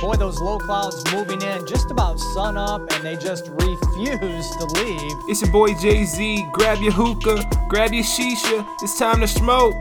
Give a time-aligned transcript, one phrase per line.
[0.00, 4.64] Boy, those low clouds moving in just about sun up, and they just refuse to
[4.76, 5.12] leave.
[5.28, 6.46] It's your boy Jay Z.
[6.52, 8.66] Grab your hookah, grab your shisha.
[8.82, 9.74] It's time to smoke.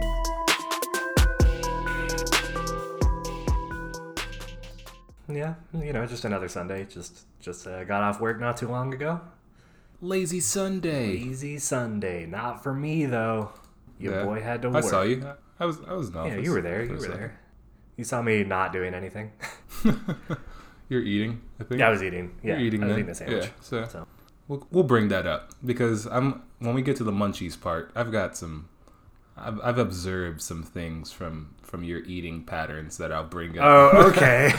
[5.28, 6.86] Yeah, you know, just another Sunday.
[6.86, 9.22] Just just uh, got off work not too long ago.
[10.02, 11.08] Lazy Sunday.
[11.20, 12.26] Lazy Sunday.
[12.26, 13.52] Not for me though.
[14.00, 14.24] Your Yeah.
[14.26, 14.84] boy had to work.
[14.84, 15.24] I saw you.
[15.60, 16.84] I was I was in the Yeah, you were there.
[16.84, 17.18] You were second.
[17.18, 17.39] there.
[18.00, 19.34] You saw me not doing anything.
[20.88, 21.42] You're eating.
[21.60, 21.82] I think.
[21.82, 22.34] yeah, I was eating.
[22.42, 23.00] Yeah, You're eating I was then?
[23.00, 23.44] eating the sandwich.
[23.44, 24.08] Yeah, so, So.
[24.48, 28.10] We'll, we'll bring that up because I'm when we get to the munchies part, I've
[28.10, 28.70] got some.
[29.36, 33.66] I've, I've observed some things from from your eating patterns that I'll bring up.
[33.66, 34.54] Oh, okay.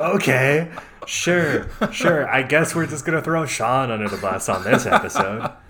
[0.00, 0.70] okay.
[1.06, 1.68] Sure.
[1.90, 2.28] Sure.
[2.28, 5.50] I guess we're just gonna throw Sean under the bus on this episode.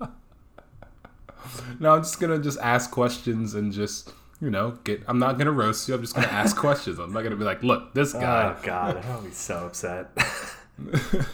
[1.79, 5.03] No, I'm just gonna just ask questions and just you know get.
[5.07, 5.95] I'm not gonna roast you.
[5.95, 6.99] I'm just gonna ask questions.
[6.99, 8.55] I'm not gonna be like, look, this guy.
[8.57, 10.09] Oh God, I'll be so upset.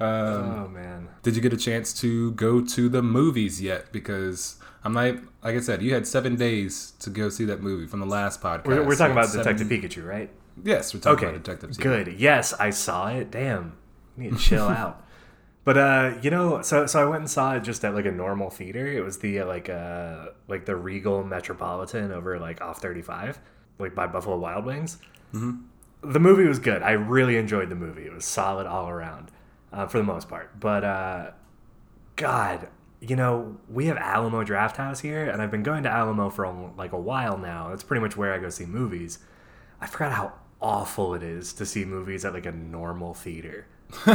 [0.00, 1.08] Um, oh man.
[1.24, 3.90] Did you get a chance to go to the movies yet?
[3.90, 5.16] Because I'm not.
[5.42, 8.40] Like I said, you had seven days to go see that movie from the last
[8.40, 8.66] podcast.
[8.66, 10.30] We're, we're talking about seven- Detective Pikachu, right?
[10.62, 11.34] Yes, we're talking Okay.
[11.36, 11.82] about Detective Pikachu.
[11.82, 12.20] Good.
[12.20, 13.32] Yes, I saw it.
[13.32, 13.76] Damn.
[14.16, 15.04] You need to chill out.
[15.64, 18.12] But uh, you know, so so I went and saw it just at like a
[18.12, 18.86] normal theater.
[18.86, 23.38] It was the uh, like uh like the Regal Metropolitan over like off 35,
[23.78, 24.98] like by Buffalo Wild Wings.
[25.34, 26.10] Mm-hmm.
[26.10, 26.82] The movie was good.
[26.82, 28.06] I really enjoyed the movie.
[28.06, 29.30] It was solid all around,
[29.72, 30.58] uh, for the most part.
[30.58, 31.30] But uh,
[32.16, 32.68] God,
[33.00, 36.70] you know, we have Alamo Drafthouse here, and I've been going to Alamo for a,
[36.76, 37.68] like a while now.
[37.68, 39.18] That's pretty much where I go see movies.
[39.80, 43.66] I forgot how awful it is to see movies at like a normal theater.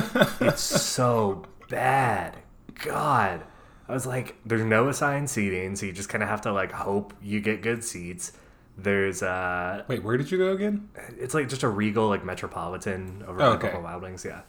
[0.41, 2.38] it's so bad.
[2.83, 3.43] God.
[3.88, 6.71] I was like, there's no assigned seating, so you just kind of have to like
[6.71, 8.31] hope you get good seats.
[8.77, 10.89] There's uh Wait, where did you go again?
[11.19, 13.67] it's like just a regal like metropolitan over Oh, okay.
[13.67, 14.25] Buffalo Wild Wings.
[14.25, 14.41] Yeah,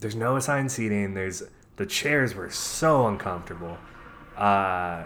[0.00, 1.14] there's no assigned seating.
[1.14, 1.42] There's
[1.76, 3.78] the chairs were so uncomfortable.
[4.36, 5.04] Uh,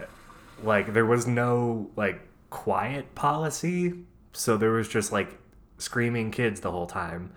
[0.62, 2.20] like there was no like
[2.50, 3.92] quiet policy,
[4.32, 5.38] so there was just like
[5.78, 7.32] screaming kids the whole time,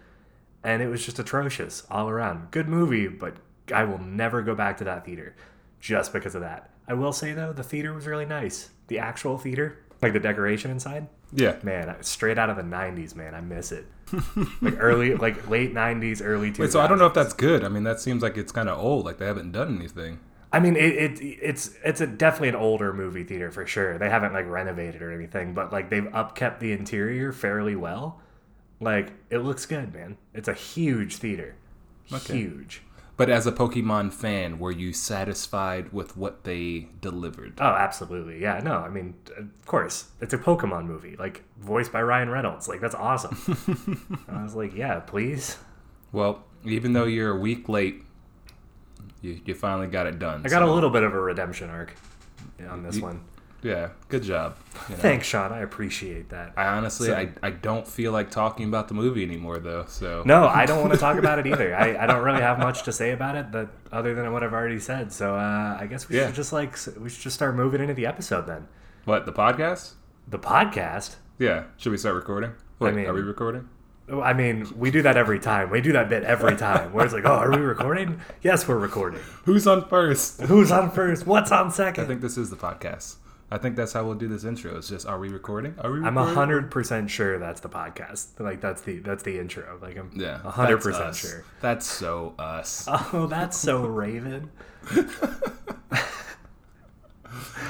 [0.67, 2.51] and it was just atrocious all around.
[2.51, 3.35] Good movie, but
[3.73, 5.33] I will never go back to that theater
[5.79, 6.69] just because of that.
[6.87, 8.69] I will say though, the theater was really nice.
[8.87, 11.55] The actual theater, like the decoration inside, Yeah.
[11.63, 13.33] man, straight out of the '90s, man.
[13.33, 13.85] I miss it.
[14.61, 16.59] like early, like late '90s, early 2000s.
[16.59, 17.63] Wait, so I don't know if that's good.
[17.63, 19.05] I mean, that seems like it's kind of old.
[19.05, 20.19] Like they haven't done anything.
[20.51, 23.97] I mean, it, it it's it's a definitely an older movie theater for sure.
[23.97, 28.21] They haven't like renovated or anything, but like they've upkept the interior fairly well.
[28.79, 30.17] Like it looks good, man.
[30.33, 31.55] It's a huge theater,
[32.13, 32.37] Okay.
[32.37, 32.81] huge.
[33.15, 37.53] But as a Pokemon fan, were you satisfied with what they delivered?
[37.59, 38.39] Oh, absolutely.
[38.39, 42.67] Yeah, no, I mean, of course, it's a Pokemon movie, like voiced by Ryan Reynolds.
[42.67, 43.35] Like that's awesome.
[44.29, 45.57] I was like, yeah, please.
[46.11, 48.03] Well, even though you're a week late,
[49.23, 50.43] you, you finally got it done.
[50.45, 51.95] I got a little bit of a redemption arc
[52.69, 53.21] on this You- one.
[53.67, 54.55] Yeah, good job.
[54.89, 55.01] you know.
[55.01, 55.51] Thanks, Sean.
[55.51, 56.53] I appreciate that.
[56.55, 59.85] I honestly, So- I, I don't feel like talking about the movie anymore, though.
[59.87, 61.75] So No, I don't want to talk about it either.
[61.75, 64.53] I, I don't really have much to say about it, but other than what I've
[64.53, 65.11] already said.
[65.11, 66.27] So uh, I guess we Yeah.
[66.27, 68.67] should just like we should just start moving into the episode then.
[69.05, 69.93] what the podcast?
[70.27, 71.15] The podcast.
[71.39, 72.51] Yeah, should we start recording?
[72.79, 73.69] Wait, mean- are we recording?
[74.09, 75.69] I mean, we do that every time.
[75.69, 76.93] We do that bit every time.
[76.93, 78.21] Where it's like, oh, are we recording?
[78.41, 79.19] Yes, we're recording.
[79.43, 80.39] Who's on first?
[80.43, 81.27] Who's on first?
[81.27, 82.05] What's on second?
[82.05, 83.17] I think this is the podcast.
[83.49, 84.77] I think that's how we'll do this intro.
[84.77, 85.73] It's just, are we recording?
[85.79, 85.99] Are we?
[85.99, 86.05] Recording?
[86.05, 88.39] I'm a hundred percent sure that's the podcast.
[88.39, 89.79] Like that's the that's the intro.
[89.81, 91.45] Like I'm Yeah, a hundred percent sure.
[91.61, 92.87] That's so us.
[93.13, 94.49] Oh, that's so Raven.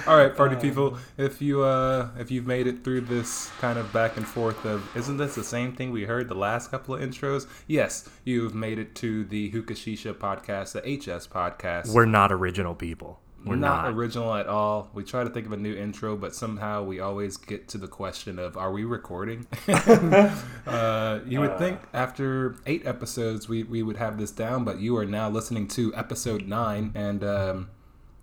[0.07, 0.97] All right, party people.
[1.17, 4.89] If you uh, if you've made it through this kind of back and forth of,
[4.95, 7.45] isn't this the same thing we heard the last couple of intros?
[7.67, 11.93] Yes, you've made it to the Hookah Shisha podcast, the HS podcast.
[11.93, 13.19] We're not original people.
[13.49, 13.93] We're not, not.
[13.93, 14.89] original at all.
[14.93, 17.87] We try to think of a new intro, but somehow we always get to the
[17.87, 19.47] question of, are we recording?
[19.67, 24.97] uh, you would think after eight episodes we, we would have this down, but you
[24.97, 27.69] are now listening to episode nine, and um,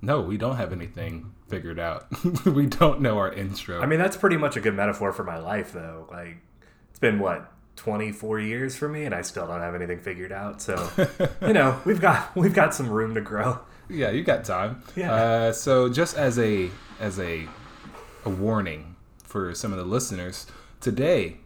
[0.00, 2.06] no, we don't have anything figured out.
[2.44, 3.81] we don't know our intro.
[3.81, 6.08] I mean, that's pretty much a good metaphor for my life, though.
[6.10, 6.37] Like,
[6.90, 10.60] it's been what 24 years for me, and I still don't have anything figured out.
[10.60, 10.90] So,
[11.43, 13.60] you know, we've got we've got some room to grow.
[13.88, 14.82] Yeah, you got time.
[14.96, 15.12] Yeah.
[15.12, 16.70] Uh, so just as a
[17.00, 17.46] as a
[18.25, 20.46] a warning for some of the listeners
[20.81, 21.36] today.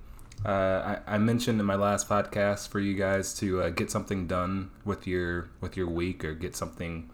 [0.47, 4.29] Uh, I, I mentioned in my last podcast for you guys to uh, get something
[4.29, 7.11] done with your with your week or get something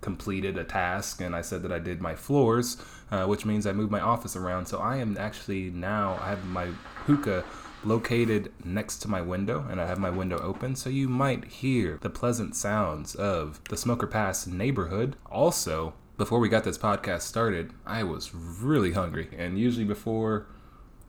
[0.00, 2.76] completed a task, and I said that I did my floors,
[3.10, 4.66] uh, which means I moved my office around.
[4.66, 6.66] So I am actually now I have my
[7.06, 7.44] hookah
[7.84, 11.98] located next to my window, and I have my window open, so you might hear
[12.00, 15.16] the pleasant sounds of the Smoker Pass neighborhood.
[15.30, 20.46] Also, before we got this podcast started, I was really hungry, and usually before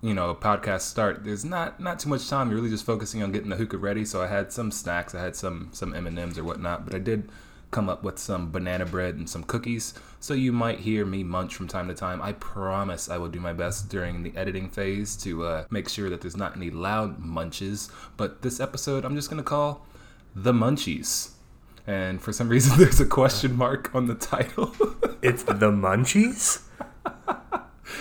[0.02, 2.50] you know, a podcast start, there's not not too much time.
[2.50, 4.06] You're really just focusing on getting the hookah ready.
[4.06, 5.14] So I had some snacks.
[5.14, 7.30] I had some some M and M's or whatnot, but I did
[7.72, 9.94] come up with some banana bread and some cookies.
[10.20, 12.22] So you might hear me munch from time to time.
[12.22, 16.10] I promise I will do my best during the editing phase to uh, make sure
[16.10, 17.90] that there's not any loud munches.
[18.18, 19.86] But this episode, I'm just gonna call
[20.36, 21.32] the Munchies.
[21.88, 24.76] And for some reason, there's a question mark on the title.
[25.22, 26.62] It's the Munchies?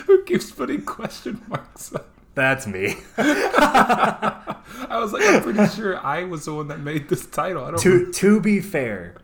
[0.06, 2.06] Who keeps putting question marks up?
[2.36, 2.94] That's me.
[3.18, 7.64] I was like, I'm pretty sure I was the one that made this title.
[7.64, 7.80] I don't.
[7.80, 9.16] to to be fair,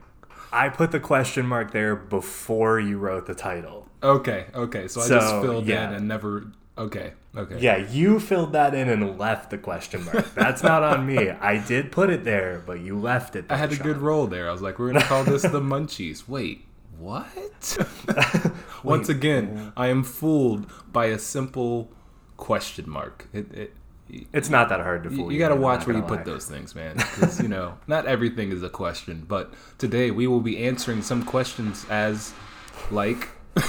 [0.55, 3.89] I put the question mark there before you wrote the title.
[4.03, 4.87] Okay, okay.
[4.87, 5.89] So, I just filled yeah.
[5.89, 6.53] in and never.
[6.79, 7.59] Okay, okay.
[7.59, 10.33] Yeah, you filled that in and left the question mark.
[10.35, 11.31] That's not on me.
[11.31, 13.47] I did put it there, but you left it.
[13.47, 14.49] I There, had a good roll there.
[14.49, 16.29] I was like, we're gonna call this the Munchies.
[16.29, 16.65] Wait,
[16.99, 17.77] what?
[18.85, 21.91] Once again, I am fooled by a simple
[22.37, 23.29] question mark.
[23.33, 23.75] It, it,
[24.33, 25.39] It's not that hard to fool you you.
[25.39, 26.97] got to watch where you gonna put those things, man.
[26.97, 29.25] Because you know, not everything is a question.
[29.27, 32.33] But today we will be answering some questions as,
[32.91, 33.29] like,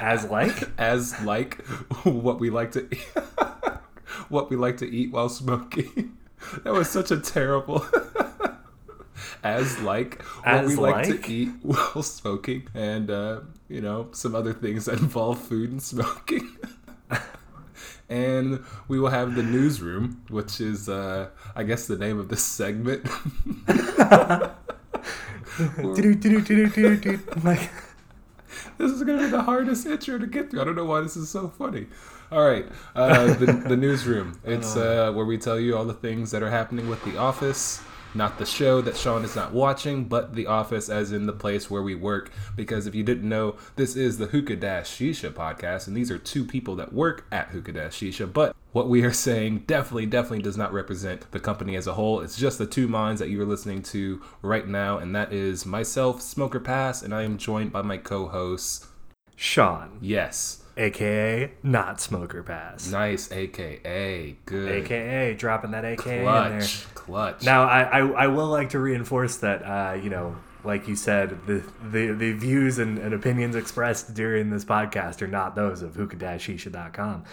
[0.00, 1.64] As like, as like
[2.04, 2.98] what we like to eat,
[4.28, 6.16] what we like to eat while smoking.
[6.64, 7.84] That was such a terrible
[9.42, 11.22] as like what As we like, like?
[11.22, 15.82] to eat while smoking and uh, you know some other things that involve food and
[15.82, 16.56] smoking.
[18.08, 22.42] And we will have the newsroom, which is uh, I guess the name of this
[22.42, 23.06] segment.
[27.44, 27.70] Like,
[28.78, 30.60] This is gonna be the hardest intro to get through.
[30.60, 31.86] I don't know why this is so funny.
[32.30, 34.40] All right, uh, the the newsroom.
[34.44, 37.80] It's uh, where we tell you all the things that are happening with The Office.
[38.16, 41.70] Not the show that Sean is not watching, but The Office, as in the place
[41.70, 42.32] where we work.
[42.56, 46.16] Because if you didn't know, this is the Hookah Dash Shisha podcast, and these are
[46.16, 48.32] two people that work at Hookah Dash Shisha.
[48.32, 52.22] But what we are saying definitely, definitely does not represent the company as a whole.
[52.22, 55.66] It's just the two minds that you are listening to right now, and that is
[55.66, 58.86] myself, Smoker Pass, and I am joined by my co-hosts.
[59.36, 60.62] Sean, Yes.
[60.76, 66.60] Aka not smoker pass, Nice, aka good, aka dropping that aka in there.
[66.60, 67.42] clutch, clutch.
[67.44, 71.46] Now, I, I, I will like to reinforce that, uh, you know, like you said,
[71.46, 75.94] the the, the views and, and opinions expressed during this podcast are not those of
[75.94, 77.24] hookah-shisha.com.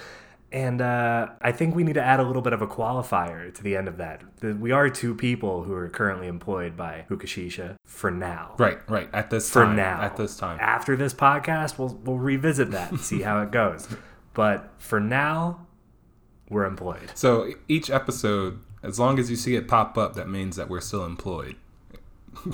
[0.53, 3.63] And uh, I think we need to add a little bit of a qualifier to
[3.63, 4.21] the end of that.
[4.44, 8.53] We are two people who are currently employed by Hookah Shisha for now.
[8.59, 9.09] right, right.
[9.13, 10.00] At this For time, now.
[10.01, 13.88] at this time, After this podcast, we'll, we'll revisit that and see how it goes.
[14.35, 15.67] But for now,
[16.50, 17.11] we're employed.
[17.13, 20.81] so each episode, as long as you see it pop up, that means that we're
[20.81, 21.55] still employed.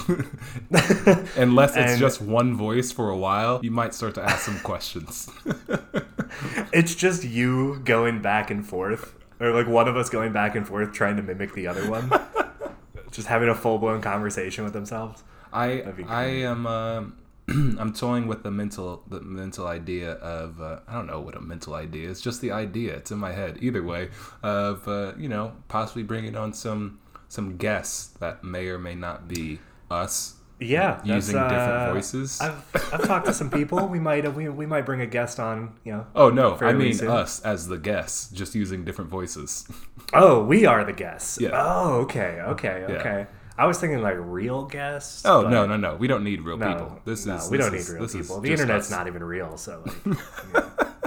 [1.38, 4.60] Unless it's And- just one voice for a while, you might start to ask some
[4.60, 5.30] questions.
[6.74, 10.68] It's just you going back and forth, or like one of us going back and
[10.68, 12.12] forth trying to mimic the other one.
[13.12, 15.24] just having a full blown conversation with themselves.
[15.52, 17.18] I I am um
[17.80, 21.42] I'm toying with the mental the mental idea of uh, I don't know what a
[21.42, 24.10] mental idea is just the idea it's in my head either way
[24.44, 29.28] of uh, you know possibly bringing on some some guests that may or may not
[29.28, 32.42] be us Yeah, that's, using different uh, voices.
[32.42, 32.64] I've,
[32.94, 33.88] I've talked to some people.
[33.88, 35.76] We might uh, we, we might bring a guest on.
[35.86, 36.08] You know.
[36.16, 37.08] oh no, I mean soon.
[37.10, 39.68] us as the guests, just using different voices.
[40.12, 41.40] Oh, we are the guests.
[41.40, 41.52] Yeah.
[41.54, 42.96] Oh, okay, okay, Yeah.
[42.96, 43.28] okay.
[43.60, 45.24] I was thinking like real guests.
[45.24, 47.02] Oh no, no, no, we don't need real no, people.
[47.06, 48.40] This no, is we this don't need real people.
[48.42, 48.92] The internet's us.
[48.92, 50.64] not even real, so like,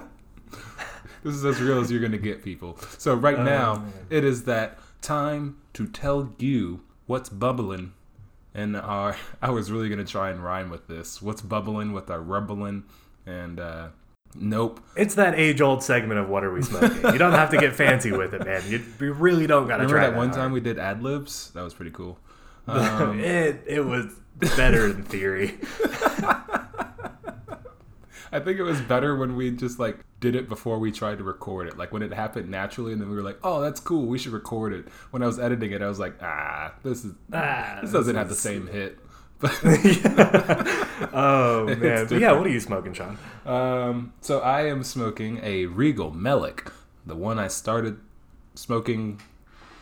[1.25, 2.79] This is as real as you're going to get, people.
[2.99, 7.93] So right Oh, now, it is that time to tell you what's bubbling.
[8.55, 11.23] And our, I was really going to try and rhyme with this.
[11.23, 12.85] What's bubbling with our rubbling?
[13.27, 13.89] And uh,
[14.35, 14.81] nope.
[14.97, 17.13] it's that age old segment of what are we smoking.
[17.13, 18.63] you don't have to get fancy with it, man.
[18.67, 19.93] You, you really don't got to try.
[19.93, 20.39] Remember try that one hard.
[20.39, 21.51] time we did ad libs?
[21.53, 22.19] That was pretty cool.
[22.67, 24.07] Um, it it was
[24.57, 25.59] better in theory.
[28.33, 31.25] I think it was better when we just like did it before we tried to
[31.25, 31.77] record it.
[31.77, 34.07] Like when it happened naturally, and then we were like, "Oh, that's cool.
[34.07, 37.13] We should record it." When I was editing it, I was like, "Ah, this is
[37.33, 38.99] Ah, this doesn't have the same hit."
[41.13, 42.33] Oh man, but yeah.
[42.33, 43.19] What are you smoking, Sean?
[43.45, 46.71] Um, so I am smoking a Regal Melic,
[47.05, 47.99] the one I started
[48.55, 49.21] smoking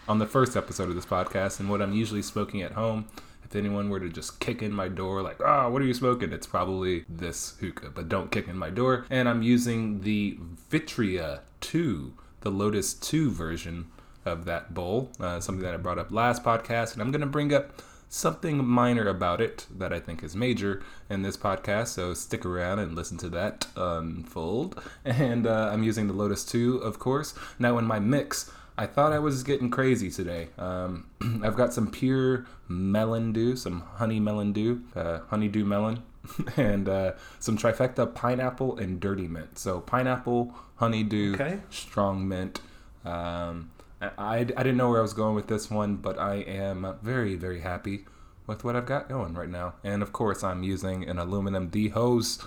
[0.09, 3.07] on the first episode of this podcast, and what I'm usually smoking at home.
[3.51, 6.33] If anyone were to just kick in my door, like, "Ah, what are you smoking?"
[6.33, 9.07] It's probably this hookah, but don't kick in my door.
[9.11, 10.39] And I'm using the
[10.71, 13.87] Vitria 2, the Lotus 2 version
[14.25, 17.27] of that bowl, uh, something that I brought up last podcast, and I'm going to
[17.27, 21.89] bring up something minor about it that I think is major in this podcast.
[21.89, 24.81] So stick around and listen to that unfold.
[25.05, 27.35] And uh, I'm using the Lotus 2, of course.
[27.59, 28.51] Now, in my mix,
[28.81, 30.49] I thought I was getting crazy today.
[30.57, 31.07] Um,
[31.45, 36.03] I've got some pure melon dew, some honey melon dew, uh, honeydew melon,
[36.57, 39.59] and uh, some trifecta pineapple and dirty mint.
[39.59, 41.61] So pineapple, honeydew, Okay.
[41.69, 42.63] strong mint.
[43.05, 43.71] Um,
[44.01, 46.97] I, I, I didn't know where I was going with this one, but I am
[47.03, 48.07] very, very happy
[48.47, 49.75] with what I've got going right now.
[49.85, 52.47] And of course, I'm using an aluminum D hose.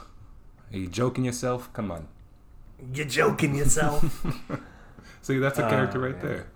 [0.74, 1.72] Are you joking yourself?
[1.74, 2.08] Come on.
[2.92, 4.26] You're joking yourself?
[5.24, 6.26] See, that's a Oh, character right man.
[6.26, 6.48] there.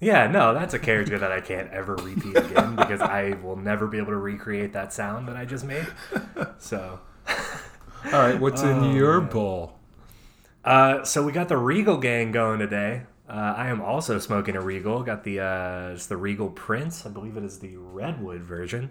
[0.00, 3.86] yeah, no, that's a character that I can't ever repeat again because I will never
[3.86, 5.86] be able to recreate that sound that I just made.
[6.58, 7.00] So,
[8.06, 9.30] All right, what's Oh, in your man.
[9.30, 9.78] bowl?
[10.64, 13.02] uh, so we got the Regal gang going today.
[13.28, 15.02] Uh, I am also smoking a Regal.
[15.02, 17.04] Got the uh, it's the Regal Prince.
[17.06, 18.90] I believe it is the Redwood version.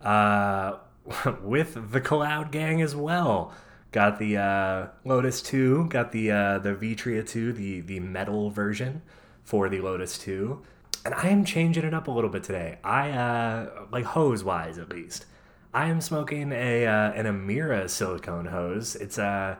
[0.00, 0.76] Uh,
[1.42, 3.52] with the Kaloud Gang as well.
[3.94, 9.02] Got the uh, Lotus 2, got the uh, the Vitria 2, the the metal version
[9.44, 10.60] for the Lotus 2.
[11.04, 12.78] And I am changing it up a little bit today.
[12.82, 15.26] I uh, like hose wise at least.
[15.72, 18.96] I am smoking a uh, an Amira silicone hose.
[18.96, 19.54] It's uh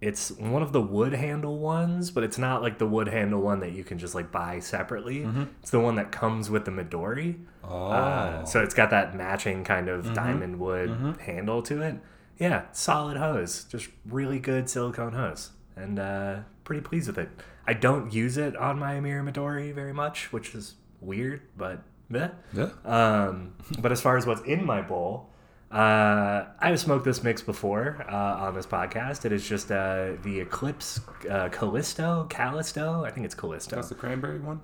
[0.00, 3.60] it's one of the wood handle ones, but it's not like the wood handle one
[3.60, 5.22] that you can just like buy separately.
[5.62, 7.36] It's the one that comes with the Midori.
[7.62, 10.90] Oh, Uh, so it's got that matching kind of diamond wood
[11.20, 11.94] handle to it.
[12.38, 13.64] Yeah, solid hose.
[13.64, 15.50] Just really good silicone hose.
[15.76, 17.28] And uh, pretty pleased with it.
[17.66, 22.28] I don't use it on my Amira Midori very much, which is weird, but meh.
[22.52, 22.68] yeah.
[22.84, 25.30] Um, but as far as what's in my bowl,
[25.72, 28.14] uh, I've smoked this mix before uh,
[28.46, 29.24] on this podcast.
[29.24, 33.04] It is just uh, the Eclipse uh, Callisto, Callisto.
[33.04, 33.76] I think it's Callisto.
[33.76, 34.60] That's the cranberry one.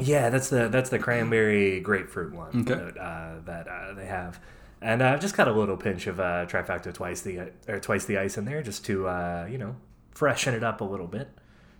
[0.00, 2.74] Yeah, that's the that's the cranberry grapefruit one Okay.
[2.84, 4.38] that, uh, that uh, they have,
[4.80, 8.04] and I've uh, just got a little pinch of uh, trifecta twice the or twice
[8.04, 9.76] the ice in there just to uh, you know
[10.12, 11.28] freshen it up a little bit.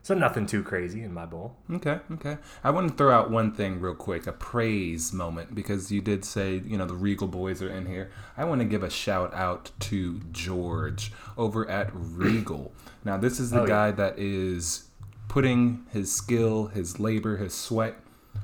[0.00, 1.56] So nothing too crazy in my bowl.
[1.70, 2.38] Okay, okay.
[2.64, 6.24] I want to throw out one thing real quick, a praise moment, because you did
[6.24, 8.10] say, you know, the Regal boys are in here.
[8.36, 12.72] I want to give a shout out to George over at Regal.
[13.04, 13.68] Now, this is the Oh, yeah.
[13.68, 14.88] guy that is
[15.28, 17.96] putting his skill, his labor, his sweat,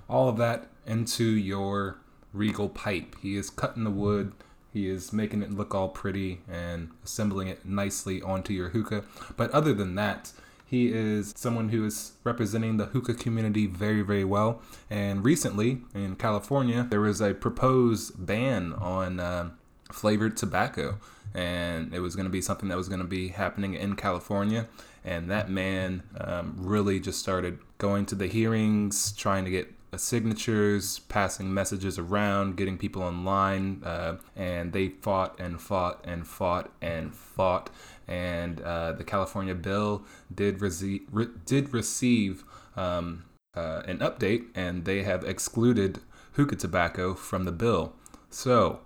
[0.09, 1.99] all of that into your
[2.33, 3.17] Regal pipe.
[3.23, 4.33] He is cutting the wood.
[4.75, 9.05] He is making it look all pretty and assembling it nicely onto your hookah.
[9.37, 10.33] But other than that,
[10.67, 14.61] he is someone who is representing the hookah community very, very well.
[14.91, 19.51] And recently in California, there was a proposed ban on uh,
[19.93, 20.99] flavored tobacco.
[21.33, 24.67] And it was going to be something that was going to be happening in California.
[25.05, 31.01] And that man um, really just started going to the hearings, trying to get signatures,
[31.09, 37.15] passing messages around, getting people online, uh, and they fought and fought and fought and
[37.15, 37.71] fought.
[38.07, 42.45] And uh, the California bill did receive re- did receive
[42.77, 43.25] um,
[43.55, 46.01] uh, an update, and they have excluded
[46.33, 47.95] hookah tobacco from the bill.
[48.31, 48.81] So,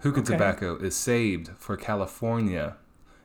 [0.00, 0.32] hookah Okay.
[0.32, 2.76] tobacco is saved for California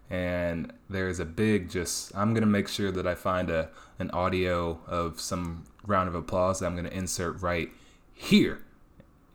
[0.09, 4.79] and there's a big just i'm gonna make sure that i find a an audio
[4.87, 7.69] of some round of applause that i'm gonna insert right
[8.13, 8.61] here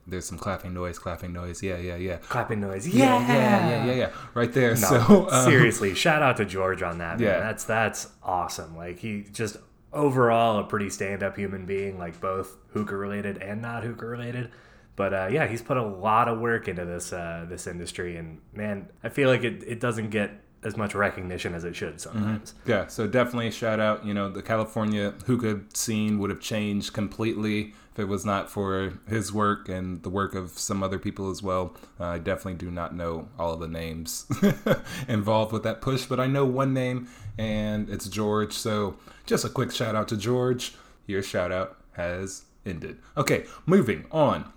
[0.07, 2.89] there's some clapping noise clapping noise yeah yeah yeah Clapping noise.
[2.89, 4.11] yeah yeah yeah yeah, yeah.
[4.35, 7.21] right there No, so um, seriously, shout out to George on that.
[7.21, 7.29] Man.
[7.29, 7.39] Yeah.
[7.39, 8.77] that's that's awesome.
[8.77, 9.59] Like he just
[9.93, 14.51] overall a pretty stand-up human being, like both hookah related and not hookah related.
[14.97, 18.41] But uh, yeah, he's put a lot of work into this uh, this industry, and
[18.53, 20.33] man, I feel like it, it doesn't get
[20.65, 22.55] as much recognition as it should sometimes.
[22.67, 24.05] Yeah, so definitely shout out.
[24.05, 28.93] You know, the California hookah scene would have changed completely if it was not for
[29.09, 31.75] his work and the work of some other people as well.
[32.01, 34.27] Uh, I definitely do not know all of the names
[35.09, 38.53] involved with that push, but I know one name, and it's George.
[38.53, 40.75] So just a quick shout out to George.
[41.07, 42.99] Your shout out has ended.
[43.17, 44.51] Okay, moving on.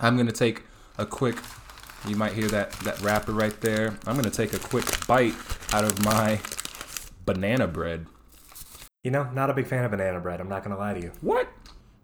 [0.00, 0.62] I'm gonna take
[0.98, 1.36] a quick.
[2.06, 3.96] You might hear that that wrapper right there.
[4.06, 5.34] I'm gonna take a quick bite
[5.72, 6.38] out of my
[7.24, 8.06] banana bread.
[9.02, 10.40] You know, not a big fan of banana bread.
[10.40, 11.12] I'm not gonna lie to you.
[11.20, 11.48] What?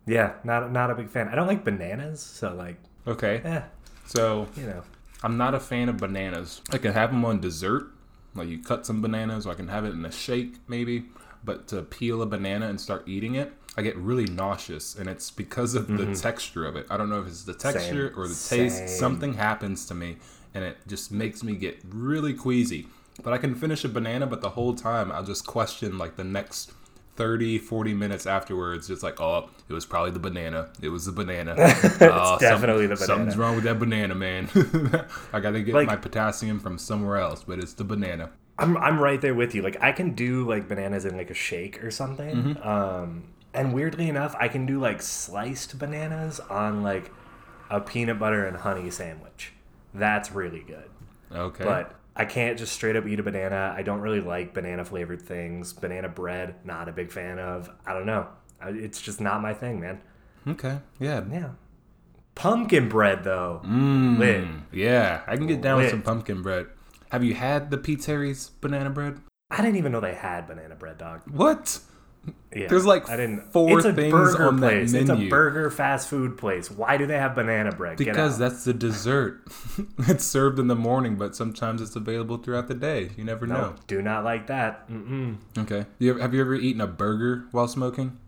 [0.07, 1.29] Yeah, not not a big fan.
[1.29, 2.77] I don't like bananas, so like,
[3.07, 3.63] Okay, eh,
[4.07, 4.83] so you know.
[5.23, 6.63] I'm not a fan of bananas.
[6.73, 7.91] I can have them on dessert,
[8.35, 11.05] like you cut some bananas, or I can have it in a shake maybe.
[11.45, 15.31] But to peel a banana and start eating it, I get really nauseous, and it's
[15.31, 16.13] because of the mm-hmm.
[16.13, 16.87] texture of it.
[16.91, 18.77] I don't know if it's the texture or the taste.
[18.77, 18.89] Same.
[18.89, 20.19] Something happens to me,
[20.53, 22.89] and it just makes me get really queasy.
[23.23, 26.25] But I can finish a banana, but the whole time I'll just question like the
[26.25, 26.73] next
[27.17, 30.69] 30, 40 minutes afterwards, just like, oh, it was probably the banana.
[30.83, 31.55] It was the banana.
[32.03, 33.07] Oh, definitely the banana.
[33.07, 34.51] Something's wrong with that banana, man.
[35.33, 38.29] I got to get Like- my potassium from somewhere else, but it's the banana.
[38.59, 39.63] I'm I'm right there with you.
[39.63, 42.37] Like I can do like bananas in like a shake or something.
[42.37, 42.69] Mm-hmm.
[42.69, 47.11] Um, and weirdly enough, I can do like sliced bananas on like
[47.71, 49.53] a peanut butter and honey sandwich.
[49.95, 50.89] That's really good.
[51.33, 51.65] Okay.
[51.65, 53.75] But I can't just straight up eat a banana.
[53.77, 55.73] I don't really like banana flavored things.
[55.73, 57.71] Banana bread, not a big fan of.
[57.87, 58.27] I don't know.
[58.63, 60.01] It's just not my thing, man.
[60.47, 60.79] okay.
[60.99, 61.23] Yeah.
[61.31, 61.51] Yeah.
[62.35, 64.45] Pumpkin bread though, Mm, lit.
[64.73, 65.23] Yeah.
[65.27, 66.67] I can get down with some pumpkin bread.
[67.11, 67.97] Have you had the P.
[67.97, 69.21] Terry's banana bread?
[69.51, 71.23] I didn't even know they had banana bread, dog.
[71.31, 71.81] What?
[72.55, 73.53] Yeah, There's, like, I didn't.
[73.53, 74.93] four it's a things burger on that place.
[74.93, 76.69] It's a burger fast food place.
[76.69, 77.97] Why do they have banana bread?
[77.97, 79.41] Because that's the dessert.
[80.01, 83.11] it's served in the morning, but sometimes it's available throughout the day.
[83.17, 83.75] You never no, know.
[83.87, 84.89] do not like that.
[84.91, 85.37] Mm-mm.
[85.59, 85.87] Okay.
[86.01, 88.19] You have you ever eaten a burger while smoking?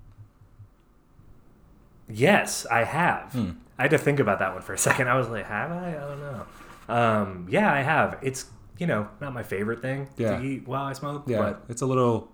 [2.09, 3.33] Yes, I have.
[3.33, 3.51] Hmm.
[3.79, 5.09] I had to think about that one for a second.
[5.09, 5.91] I was like, have I?
[5.97, 6.47] I don't know.
[6.89, 8.19] Um, yeah, I have.
[8.23, 8.47] It's
[8.79, 10.39] you know not my favorite thing Yeah.
[10.39, 11.25] to eat while I smoke.
[11.27, 11.39] Yeah.
[11.39, 12.32] but it's a little.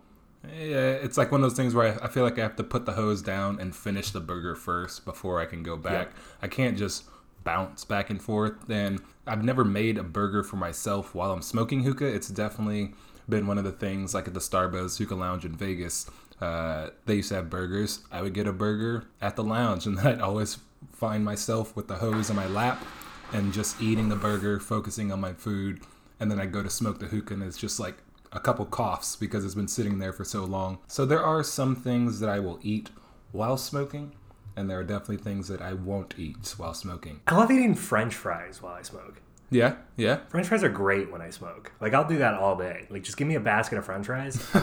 [0.57, 2.65] Yeah, it's like one of those things where I, I feel like I have to
[2.65, 6.11] put the hose down and finish the burger first before I can go back.
[6.43, 7.05] I can't just
[7.45, 8.69] bounce back and forth.
[8.69, 12.07] And I've never made a burger for myself while I'm smoking hookah.
[12.07, 12.93] It's definitely
[13.29, 16.11] been one of the things, like at the Starbucks Hookah Lounge in Vegas.
[16.41, 18.01] Uh, they used to have burgers.
[18.13, 20.59] I would get a burger at the lounge, and I'd always
[20.93, 22.85] find myself with the hose in my lap
[23.33, 25.81] and just eating the burger, focusing on my food.
[26.21, 27.97] And then I go to smoke the hookah, and it's just like
[28.33, 30.79] a couple coughs because it's been sitting there for so long.
[30.87, 32.91] So there are some things that I will eat
[33.33, 34.13] while smoking,
[34.57, 37.21] and there are definitely things that I won't eat while smoking.
[37.27, 39.21] I love eating French fries while I smoke.
[39.51, 40.19] Yeah, yeah.
[40.29, 41.73] French fries are great when I smoke.
[41.81, 42.87] Like I'll do that all day.
[42.91, 44.45] Like just give me a basket of French fries.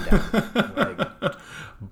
[0.75, 0.99] Like,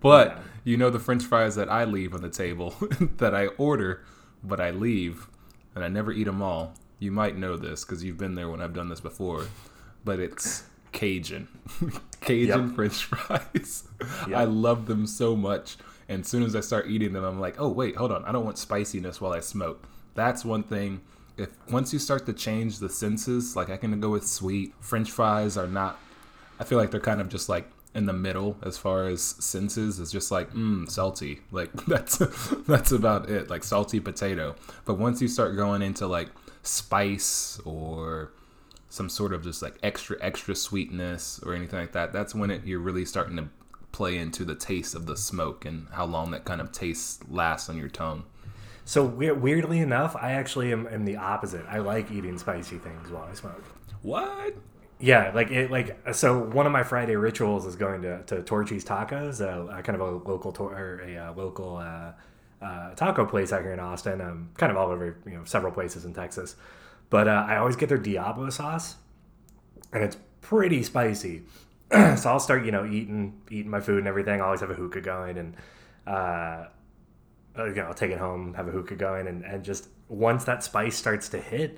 [0.01, 0.39] But Yeah.
[0.63, 2.75] you know the French fries that I leave on the table
[3.17, 4.03] that I order,
[4.43, 5.27] but I leave,
[5.75, 6.73] and I never eat them all.
[6.99, 9.45] You might know this because you've been there when I've done this before,
[10.05, 11.47] but it's Cajun,
[12.21, 12.75] Cajun Yep.
[12.75, 13.83] French fries.
[14.27, 14.37] Yep.
[14.37, 15.77] I love them so much,
[16.09, 18.31] and as soon as I start eating them, I'm like, oh wait, hold on, I
[18.31, 19.87] don't want spiciness while I smoke.
[20.13, 21.01] That's one thing.
[21.37, 24.73] If once you start to change the senses, like I can go with sweet.
[24.79, 25.99] French fries are not
[26.59, 29.99] I feel like they're kind of just like in the middle as far as senses.
[29.99, 31.41] It's just like mm, salty.
[31.51, 32.17] Like that's
[32.67, 33.49] that's about it.
[33.49, 34.55] Like salty potato.
[34.85, 36.29] But once you start going into like
[36.61, 38.31] spice or
[38.93, 42.63] some sort of just like extra extra sweetness or anything like that, that's when it
[42.63, 43.49] you're really starting to
[43.91, 47.69] play into the taste of the smoke and how long that kind of taste lasts
[47.69, 48.23] on your tongue.
[48.85, 51.65] so weirdly enough, I actually am, am the opposite.
[51.67, 53.63] I like eating spicy things while I smoke.
[54.03, 54.55] What?
[54.99, 56.43] Yeah, like it, like so.
[56.43, 60.01] One of my Friday rituals is going to to Torchy's Tacos, uh, uh, kind of
[60.01, 62.11] a local tor- or a uh, local uh,
[62.63, 64.21] uh, taco place out here in Austin.
[64.21, 66.55] Um, kind of all over you know several places in Texas,
[67.13, 68.95] but uh, I always get their Diablo sauce,
[69.91, 71.43] and it's pretty spicy.
[71.91, 74.41] so I'll start you know eating eating my food and everything.
[74.41, 75.55] I always have a hookah going and.
[76.07, 76.65] Uh,
[77.55, 80.63] you know, I'll take it home, have a hookah going, and, and just once that
[80.63, 81.77] spice starts to hit,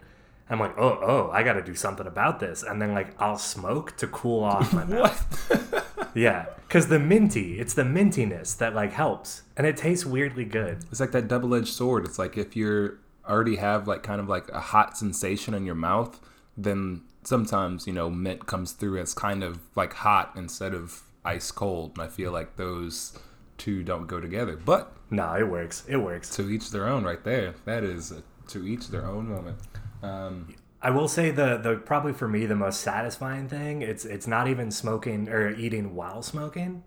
[0.49, 2.63] I'm like, oh, oh, I got to do something about this.
[2.63, 5.81] And then, like, I'll smoke to cool off my mouth.
[6.15, 6.45] Yeah.
[6.65, 9.41] Because the minty, it's the mintiness that, like, helps.
[9.57, 10.85] And it tastes weirdly good.
[10.89, 12.05] It's like that double-edged sword.
[12.05, 15.75] It's like if you're already have like kind of like a hot sensation in your
[15.75, 16.19] mouth,
[16.57, 21.51] then sometimes you know mint comes through as kind of like hot instead of ice
[21.51, 21.93] cold.
[21.95, 23.17] And I feel like those
[23.57, 24.55] two don't go together.
[24.55, 25.83] But nah, it works.
[25.87, 26.35] It works.
[26.35, 27.55] to each their own, right there.
[27.65, 29.57] That is a, to each their own moment.
[30.03, 34.27] Um, I will say the the probably for me the most satisfying thing it's it's
[34.27, 36.83] not even smoking or eating while smoking.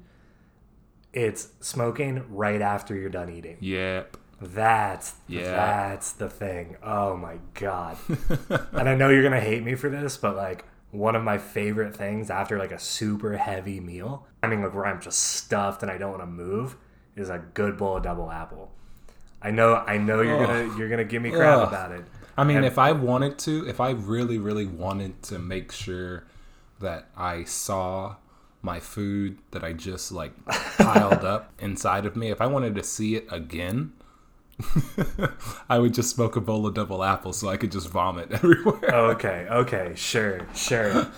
[1.12, 3.56] It's smoking right after you're done eating.
[3.60, 4.16] yep.
[4.40, 5.50] That's Yeah.
[5.52, 6.76] that's the thing.
[6.82, 7.96] Oh my god.
[8.72, 11.94] and I know you're gonna hate me for this, but like one of my favorite
[11.96, 15.90] things after like a super heavy meal, I mean like where I'm just stuffed and
[15.90, 16.76] I don't want to move,
[17.16, 18.70] is a good bowl of double apple.
[19.42, 21.68] I know I know you're gonna you're gonna give me crap Ugh.
[21.68, 22.04] about it.
[22.36, 26.24] I mean, And- if I wanted to, if I really, really wanted to make sure
[26.78, 28.14] that I saw
[28.62, 30.32] my food that I just like
[30.78, 33.92] piled up inside of me, if I wanted to see it again,
[35.68, 38.94] I would just smoke a bowl of double apple so I could just vomit everywhere.
[38.94, 41.08] Okay, okay, sure, sure.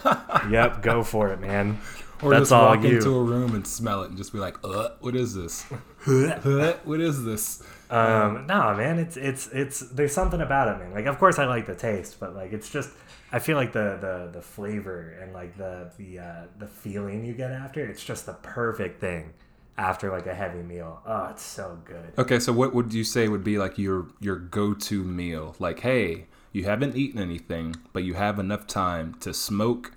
[0.51, 1.79] yep, go for it, man.
[2.23, 2.97] Or That's just walk you.
[2.97, 5.65] into a room and smell it and just be like, uh, what is this?
[6.07, 7.63] Uh, what is this?
[7.91, 10.95] Um, no, man, it's it's it's there's something about it, man.
[10.95, 12.89] Like, of course, I like the taste, but like, it's just
[13.33, 17.35] I feel like the the the flavor and like the the uh, the feeling you
[17.35, 19.35] get after, it's just the perfect thing.
[19.79, 21.01] After like a heavy meal.
[21.07, 22.13] Oh, it's so good.
[22.19, 25.55] Okay, so what would you say would be like your your go-to meal?
[25.59, 29.93] Like, hey, you haven't eaten anything, but you have enough time to smoke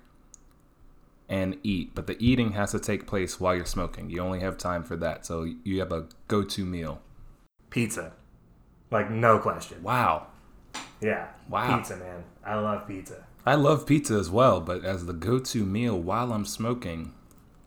[1.28, 4.10] and eat, but the eating has to take place while you're smoking.
[4.10, 5.24] You only have time for that.
[5.24, 7.00] So you have a go-to meal.
[7.70, 8.12] Pizza.
[8.90, 9.82] Like no question.
[9.82, 10.28] Wow.
[11.00, 11.28] Yeah.
[11.48, 11.78] Wow.
[11.78, 12.24] Pizza, man.
[12.44, 13.26] I love pizza.
[13.46, 17.12] I love pizza as well, but as the go-to meal while I'm smoking,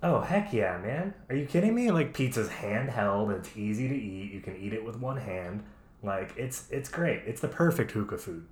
[0.08, 1.13] Oh heck yeah, man!
[1.30, 1.91] Are you kidding me?
[1.91, 3.38] Like pizza's handheld.
[3.38, 4.32] It's easy to eat.
[4.32, 5.65] You can eat it with one hand.
[6.02, 7.24] Like it's it's great.
[7.26, 8.46] It's the perfect hookah food.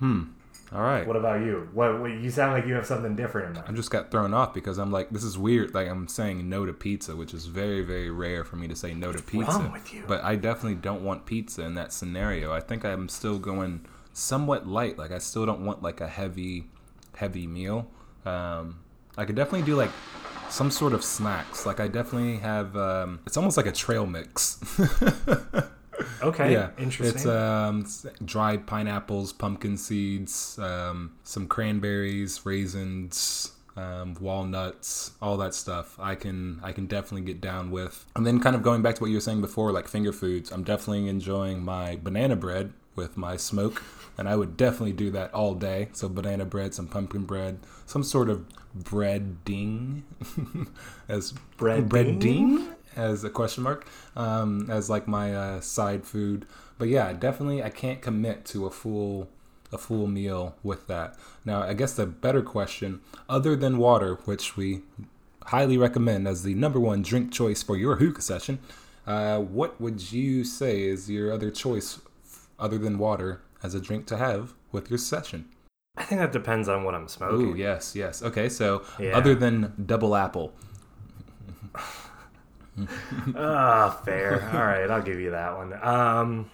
[0.00, 0.22] Hmm.
[0.72, 1.06] All right.
[1.06, 1.68] What about you?
[1.72, 3.66] What, what you sound like you have something different in mind.
[3.68, 5.72] I just got thrown off because I'm like, this is weird.
[5.72, 8.94] Like I'm saying no to pizza, which is very, very rare for me to say
[8.94, 9.52] no to pizza.
[9.52, 10.02] wrong with you?
[10.08, 12.52] But I definitely don't want pizza in that scenario.
[12.52, 14.98] I think I'm still going somewhat light.
[14.98, 16.64] Like I still don't want like a heavy,
[17.14, 17.88] heavy meal.
[18.24, 18.81] Um,
[19.16, 19.90] I could definitely do like
[20.48, 21.66] some sort of snacks.
[21.66, 22.76] Like I definitely have.
[22.76, 24.58] Um, it's almost like a trail mix.
[26.22, 27.16] Okay, yeah, interesting.
[27.16, 27.86] It's um,
[28.24, 35.98] dried pineapples, pumpkin seeds, um, some cranberries, raisins, um, walnuts, all that stuff.
[35.98, 38.04] I can I can definitely get down with.
[38.16, 40.50] And then kind of going back to what you were saying before, like finger foods.
[40.50, 43.82] I'm definitely enjoying my banana bread with my smoke,
[44.18, 45.88] and I would definitely do that all day.
[45.92, 48.44] So banana bread, some pumpkin bread, some sort of
[48.78, 50.02] breading,
[51.08, 51.88] as Breading?
[51.88, 56.46] breading as a question mark um, as like my uh, side food.
[56.78, 59.28] But yeah, definitely I can't commit to a full
[59.72, 61.16] a full meal with that.
[61.46, 64.82] Now, I guess the better question, other than water, which we
[65.46, 68.58] highly recommend as the number one drink choice for your hookah session,
[69.06, 72.00] uh, what would you say is your other choice
[72.58, 75.48] other than water as a drink to have with your session?
[76.12, 77.40] I think that depends on what I'm smoking.
[77.40, 78.22] Ooh, yes, yes.
[78.22, 79.16] Okay, so Yeah.
[79.16, 80.52] other than double apple,
[83.34, 84.42] Ah, fair.
[84.52, 85.72] All right, I'll give you that one.
[85.82, 86.50] Um,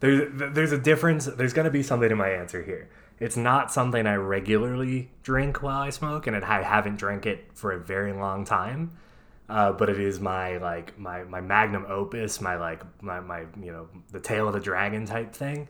[0.00, 1.26] there's there's a difference.
[1.26, 2.88] There's gonna be something in my answer here.
[3.20, 7.50] It's not something I regularly drink while I smoke, and it, I haven't drank it
[7.54, 8.90] for a very long time.
[9.48, 13.70] Uh, but it is my like my my magnum opus, my like my my you
[13.70, 15.68] know the tail of the dragon type thing.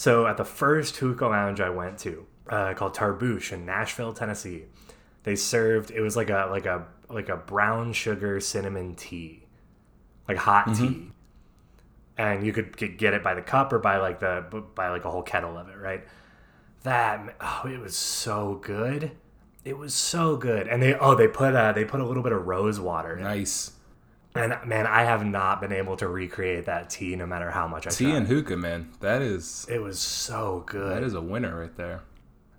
[0.00, 4.64] So at the first hookah lounge I went to, uh, called Tarbouche in Nashville, Tennessee,
[5.24, 9.44] they served it was like a like a like a brown sugar cinnamon tea,
[10.26, 11.10] like hot tea,
[12.16, 14.42] and you could get it by the cup or by like the
[14.74, 16.02] by like a whole kettle of it, right?
[16.84, 19.10] That oh, it was so good.
[19.66, 22.32] It was so good, and they oh they put uh, they put a little bit
[22.32, 23.26] of rose water in,
[23.70, 23.76] it.
[24.34, 27.86] And man, I have not been able to recreate that tea no matter how much
[27.86, 28.90] I Tea and hookah, man.
[29.00, 30.90] That is It was so good.
[30.96, 32.02] that is a winner right there.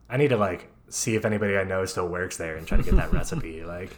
[0.09, 2.83] I need to like see if anybody I know still works there and try to
[2.83, 3.63] get that recipe.
[3.63, 3.95] Like,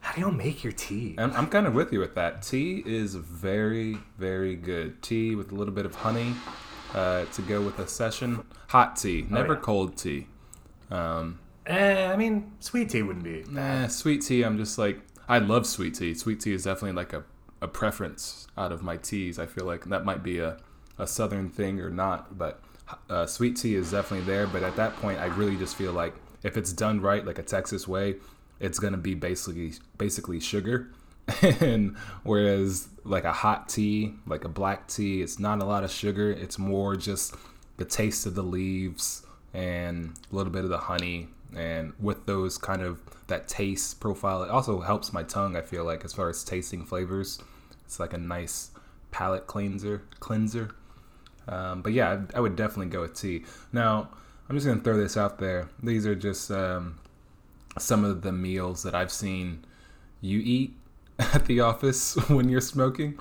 [0.00, 1.14] how do y'all make your tea?
[1.18, 2.42] I'm, I'm kind of with you with that.
[2.42, 5.00] Tea is very, very good.
[5.02, 6.34] Tea with a little bit of honey
[6.94, 8.42] uh, to go with a session.
[8.68, 9.60] Hot tea, never yeah.
[9.60, 10.26] cold tea.
[10.90, 13.44] Um, Eh, I mean, sweet tea wouldn't be.
[13.48, 14.42] nah, sweet tea.
[14.42, 16.14] I'm just like I love sweet tea.
[16.14, 17.24] Sweet tea is definitely like a,
[17.60, 19.38] a preference out of my teas.
[19.38, 20.56] I feel like that might be a,
[20.98, 22.60] a southern thing or not, but
[23.08, 24.46] uh, sweet tea is definitely there.
[24.46, 27.42] But at that point, I really just feel like if it's done right, like a
[27.42, 28.16] Texas way,
[28.60, 30.90] it's gonna be basically basically sugar.
[31.60, 35.90] and whereas like a hot tea, like a black tea, it's not a lot of
[35.90, 36.30] sugar.
[36.30, 37.34] It's more just
[37.76, 42.58] the taste of the leaves and a little bit of the honey and with those
[42.58, 46.28] kind of that taste profile it also helps my tongue i feel like as far
[46.28, 47.38] as tasting flavors.
[47.84, 48.70] It's like a nice
[49.10, 50.74] palate cleanser cleanser.
[51.46, 53.44] Um, but yeah I, I would definitely go with tea.
[53.72, 54.08] Now
[54.48, 55.68] i'm just gonna throw this out there.
[55.82, 56.98] These are just um,
[57.78, 59.64] some of the meals that i've seen
[60.20, 60.76] you eat
[61.18, 63.18] at the office when you're smoking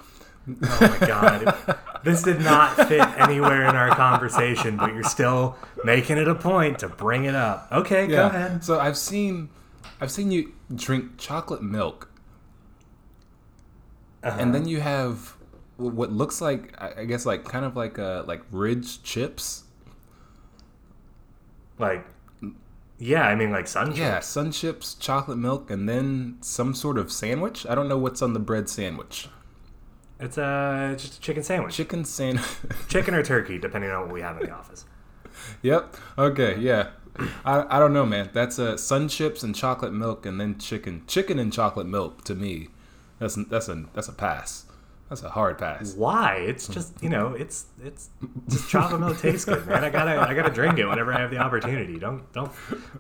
[0.64, 6.18] Oh my god, this did not fit anywhere in our conversation, but you're still making
[6.18, 7.68] it a point to bring it up.
[7.72, 8.64] Okay, go ahead.
[8.64, 9.50] So I've seen,
[10.00, 12.10] I've seen you drink chocolate milk,
[14.24, 14.38] Uh-huh.
[14.40, 15.36] and then you have
[15.78, 19.64] what looks like, I guess, like kind of like uh like ridge chips.
[21.80, 22.06] Like,
[23.00, 27.12] yeah, I mean, like sun Yeah, sun chips, chocolate milk, and then some sort of
[27.12, 27.66] sandwich.
[27.68, 29.28] I don't know what's on the bread sandwich.
[30.22, 31.76] It's uh, just a chicken sandwich.
[31.76, 32.46] Chicken sandwich.
[32.88, 34.86] Chicken or turkey, depending on what we have in the office.
[35.62, 35.96] yep.
[36.18, 36.58] Okay.
[36.60, 36.90] Yeah.
[37.44, 38.30] I, I don't know, man.
[38.32, 41.04] That's uh, sun chips and chocolate milk, and then chicken.
[41.08, 42.70] Chicken and chocolate milk to me,
[43.20, 44.66] that's that's a that's a pass.
[45.12, 45.94] That's a hard pass.
[45.94, 46.36] Why?
[46.36, 48.10] It's just you know, it's it's
[48.48, 49.84] just chocolate milk tastes good, man.
[49.84, 52.00] I gotta I gotta drink it whenever I have the opportunity.
[52.00, 52.50] Don't don't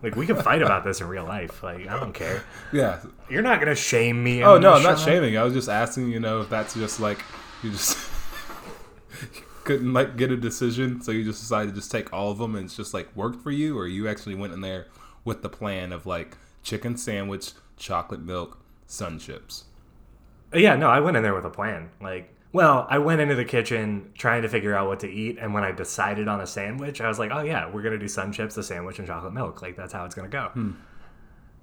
[0.03, 1.63] like we can fight about this in real life.
[1.63, 2.43] Like I don't care.
[2.73, 2.99] Yeah.
[3.29, 4.43] You're not gonna shame me.
[4.43, 5.37] Oh no, I'm not shaming.
[5.37, 7.23] I was just asking, you know, if that's just like
[7.63, 7.97] you just
[9.63, 12.57] couldn't like get a decision, so you just decided to just take all of them
[12.57, 14.87] and it's just like worked for you, or you actually went in there
[15.23, 19.63] with the plan of like chicken sandwich, chocolate milk, sun chips.
[20.53, 21.89] Yeah, no, I went in there with a plan.
[22.01, 25.53] Like, well, I went into the kitchen trying to figure out what to eat, and
[25.53, 28.33] when I decided on a sandwich, I was like, oh yeah, we're gonna do sun
[28.33, 29.61] chips, a sandwich, and chocolate milk.
[29.61, 30.51] Like that's how it's gonna go.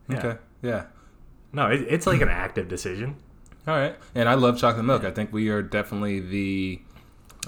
[0.08, 0.18] Yeah.
[0.18, 0.38] Okay.
[0.62, 0.84] Yeah.
[1.52, 3.16] No, it, it's like an active decision.
[3.66, 3.96] All right.
[4.14, 5.04] And I love chocolate milk.
[5.04, 6.80] I think we are definitely the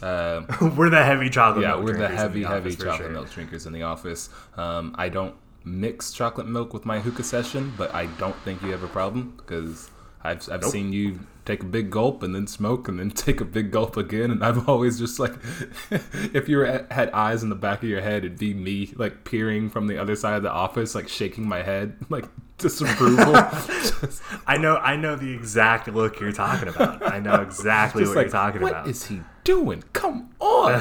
[0.02, 0.42] uh,
[0.76, 1.84] we're the heavy chocolate yeah, milk.
[1.84, 3.10] we're the heavy, heavy chocolate sure.
[3.10, 4.30] milk drinkers in the office.
[4.56, 8.70] Um, I don't mix chocolate milk with my hookah session, but I don't think you
[8.70, 9.90] have a problem because
[10.22, 10.70] I've, I've Nope.
[10.70, 13.96] seen you take a big gulp and then smoke and then take a big gulp
[13.96, 14.30] again.
[14.30, 15.32] And I've always just like,
[15.90, 18.92] if you were at, had eyes in the back of your head, it'd be me
[18.96, 22.26] like peering from the other side of the office, like shaking my head, like
[22.58, 23.32] disapproval.
[23.32, 27.02] just, I know, I know the exact look you're talking about.
[27.10, 28.88] I know exactly what like, you're talking what about.
[28.88, 29.82] is he doing?
[29.94, 30.80] Come on.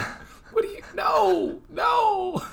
[0.51, 2.43] what do you, no, no.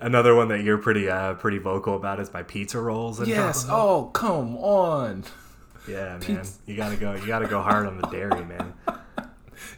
[0.00, 3.18] Another one that you're pretty, uh, pretty vocal about is my pizza rolls.
[3.18, 3.64] And Yes.
[3.64, 3.80] chocolate.
[3.80, 5.24] Oh, come on.
[5.88, 6.20] Yeah, man.
[6.20, 7.14] pizza- You gotta go.
[7.14, 8.74] You gotta go hard on the dairy, man.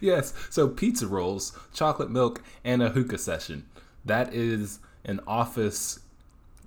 [0.01, 0.33] Yes.
[0.51, 3.67] So pizza rolls, chocolate milk, and a hookah session.
[4.05, 6.01] That is an office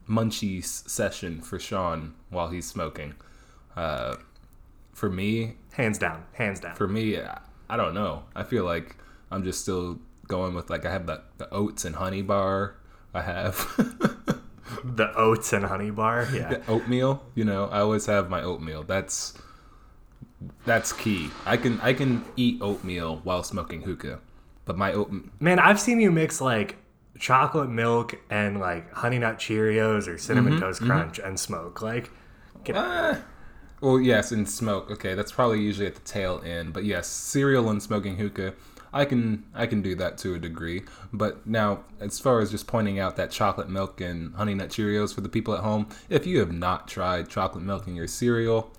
[0.08, 3.16] munchies session for Sean while he's smoking.
[3.76, 4.16] Uh,
[4.94, 6.76] for me, Hands down, hands down.
[6.76, 8.24] for me, I- I don't know.
[8.36, 8.96] I feel like
[9.32, 12.76] I'm just still going with like I have the, the oats and honey bar.
[13.14, 13.56] I have
[14.84, 16.28] the oats and honey bar.
[16.34, 16.50] Yeah.
[16.50, 17.24] the oatmeal.
[17.36, 18.84] You know, I always have my oatmeal.
[18.84, 19.34] That's
[20.66, 21.30] that's key.
[21.46, 24.20] I can I can eat oatmeal while smoking hookah,
[24.66, 26.78] but my oat Man, I've seen you mix like
[27.18, 31.82] chocolate milk and like honey nut Cheerios or cinnamon Mm-hmm, toast crunch and smoke.
[31.82, 32.12] Like,
[32.64, 33.22] get, Ah.
[33.82, 34.92] Well, yes, and smoke.
[34.92, 36.74] Okay, that's probably usually at the tail end.
[36.74, 38.54] But yes, cereal and smoking hookah,
[38.92, 40.84] I can I can do that to a degree.
[41.14, 45.14] But now, as far as just pointing out that chocolate milk and honey nut Cheerios
[45.14, 48.72] for the people at home, if you have not tried chocolate milk in your cereal,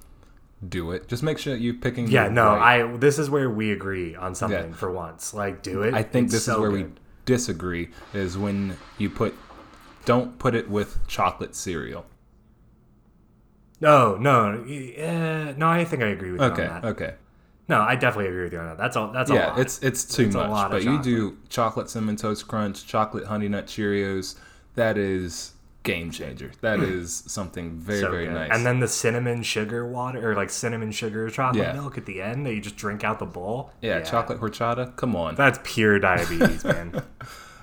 [0.68, 1.08] do it.
[1.08, 2.08] Just make sure that you're picking.
[2.08, 2.96] yeah, no, right- I.
[2.96, 4.74] This is where we agree on something Yeah.
[4.76, 5.32] for once.
[5.32, 5.94] Like, do it.
[5.94, 6.86] I think It's this is so where we
[7.24, 7.90] disagree.
[8.12, 9.34] Is when you put,
[10.04, 12.04] don't put it with chocolate cereal.
[13.80, 15.68] No, no, uh, no.
[15.68, 16.88] I think I agree with you Okay, on that.
[16.90, 17.14] okay.
[17.70, 18.78] No, I definitely agree with you on that.
[18.78, 19.12] That's all.
[19.12, 19.60] That's a yeah, lot.
[19.60, 20.70] it's it's too It's a much.
[20.72, 24.36] But you do chocolate cinnamon toast crunch, chocolate honey nut Cheerios.
[24.74, 25.52] That is
[25.82, 26.52] game changer.
[26.60, 28.34] That is something very so very good.
[28.34, 28.50] nice.
[28.52, 31.72] And then the cinnamon sugar water or like cinnamon sugar chocolate Yeah.
[31.72, 33.70] milk at the end that you just drink out the bowl.
[33.80, 34.94] yeah, chocolate horchata.
[34.96, 35.36] Come on.
[35.36, 37.02] That's pure diabetes, man.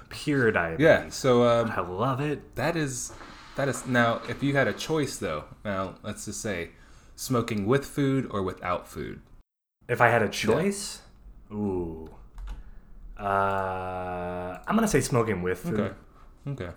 [0.10, 0.84] Pure diabetes.
[0.84, 1.10] yeah.
[1.10, 2.56] So um, I love it.
[2.56, 3.12] that is
[3.58, 4.22] that is now.
[4.30, 6.70] If you had a choice though, now let's just say
[7.18, 9.20] smoking with food or without food.
[9.88, 11.02] If I had a choice,
[11.52, 12.10] ooh,
[13.20, 15.80] uh, I'm gonna say smoking with food.
[15.80, 15.94] Okay.
[16.48, 16.70] Okay.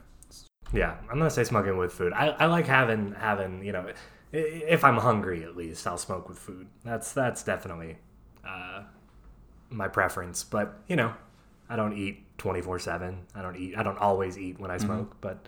[0.73, 2.13] Yeah, I'm gonna say smoking with food.
[2.13, 3.87] I, I like having having you know,
[4.33, 6.69] if I'm hungry at least, I'll smoke with food.
[6.85, 7.99] That's that's definitely
[8.47, 8.83] uh,
[9.71, 10.45] my preference.
[10.45, 11.13] But you know,
[11.69, 13.27] I don't eat 24 seven.
[13.35, 13.77] I don't eat.
[13.77, 15.17] I don't always eat when I smoke.
[15.21, 15.47] But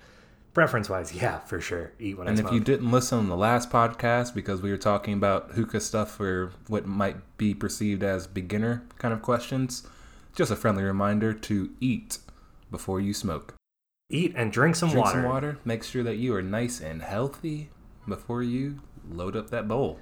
[0.55, 2.29] preference wise, yeah, for sure, eat when.
[2.29, 2.53] And I if smoke.
[2.55, 6.53] you didn't listen on the last podcast because we were talking about hookah stuff for
[6.69, 9.87] what might be perceived as beginner kind of questions,
[10.35, 12.19] just a friendly reminder to eat
[12.71, 13.55] before you smoke.
[14.11, 15.23] eat and drink some Drink water.
[15.23, 15.59] some water.
[15.65, 17.71] Make sure that you are nice and healthy
[18.07, 19.99] before you load up that bowl.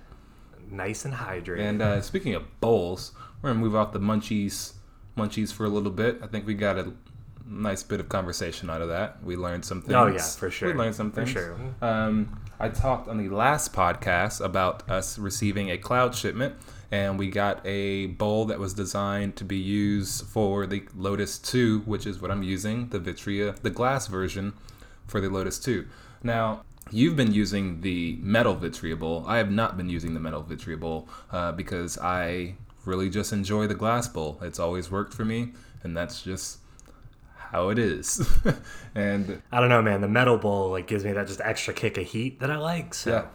[0.70, 1.60] Nice and hydrated.
[1.60, 4.74] And uh, speaking of bowls, we're gonna move off the munchies,
[5.16, 6.18] munchies for a little bit.
[6.22, 6.92] I think we got a
[7.50, 9.22] nice bit of conversation out of that.
[9.22, 9.94] We learned some things.
[9.94, 10.72] Oh, yeah, for sure.
[10.72, 11.32] We learned some things.
[11.32, 11.56] For sure.
[11.82, 16.54] Um, I talked on the last podcast about us receiving a Kaloud shipment,
[16.90, 21.80] and we got a bowl that was designed to be used for the Lotus 2,
[21.80, 24.54] which is what I'm using, the Vitria, the glass version
[25.06, 25.86] for the Lotus 2.
[26.22, 29.24] Now, you've been using the metal Vitria bowl.
[29.26, 33.66] I have not been using the metal Vitria bowl uh, because I really just enjoy
[33.66, 34.38] the glass bowl.
[34.42, 36.58] It's always worked for me, and that's just
[37.50, 38.26] how it is.
[38.94, 40.00] and I don't know, man.
[40.00, 42.94] The metal bowl like gives me that just extra kick of heat that I like.
[42.94, 43.26] So yeah.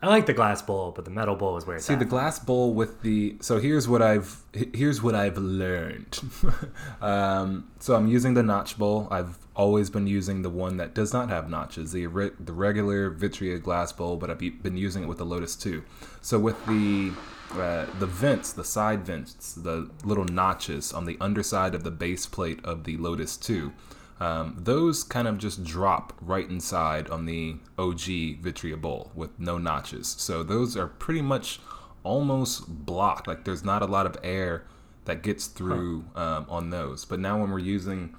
[0.00, 1.98] I like the glass bowl, but the metal bowl is where it's See at.
[1.98, 6.20] the glass bowl with the so here's what I've here's what I've learned.
[7.02, 9.08] um, so I'm using the notch bowl.
[9.10, 13.10] I've always been using the one that does not have notches, the re- the regular
[13.10, 15.82] Vitria glass bowl, but I've been using it with the Lotus 2.
[16.22, 17.10] So with the
[17.52, 22.24] uh, the vents, the side vents, the little notches on the underside of the base
[22.26, 23.72] plate of the Lotus 2,
[24.20, 29.58] um, those kind of just drop right inside on the OG Vitria Bowl with no
[29.58, 30.08] notches.
[30.18, 31.60] So those are pretty much
[32.02, 33.28] almost blocked.
[33.28, 34.64] Like there's not a lot of air
[35.04, 37.04] that gets through um, on those.
[37.04, 38.14] But now when we're using,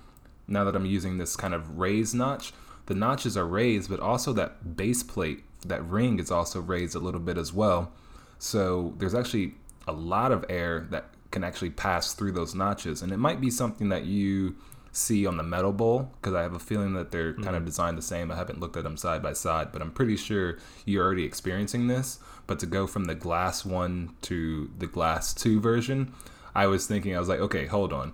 [0.48, 2.54] now that I'm using this kind of raised notch,
[2.86, 7.00] the notches are raised, but also that base plate, that ring is also raised a
[7.00, 7.92] little bit as well.
[8.40, 9.56] So there's actually
[9.88, 13.02] a lot of air that can actually pass through those notches.
[13.02, 14.56] And it might be something that you
[14.92, 17.66] see on the metal bowl because I have a feeling that they're kind of mm-hmm.
[17.66, 18.32] designed the same.
[18.32, 21.88] I haven't looked at them side by side, but I'm pretty sure you're already experiencing
[21.88, 22.20] this.
[22.48, 26.14] But to go from the glass one to the glass two version,
[26.56, 28.14] I was thinking, I was like, okay, hold on.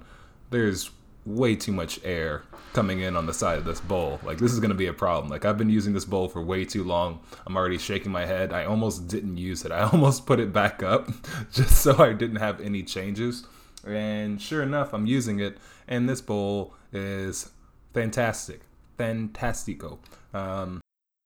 [0.49, 0.91] There's
[1.25, 4.19] way too much air coming in on the side of this bowl.
[4.23, 5.29] Like this is going to be a problem.
[5.29, 7.21] Like I've been using this bowl for way too long.
[7.47, 8.53] I'm already shaking my head.
[8.53, 9.71] I almost didn't use it.
[9.71, 11.09] I almost put it back up
[11.51, 13.45] just so I didn't have any changes.
[13.85, 17.51] And sure enough, I'm using it and this bowl is
[17.93, 18.61] fantastic.
[18.97, 19.99] Fantastico.
[20.33, 20.81] Um,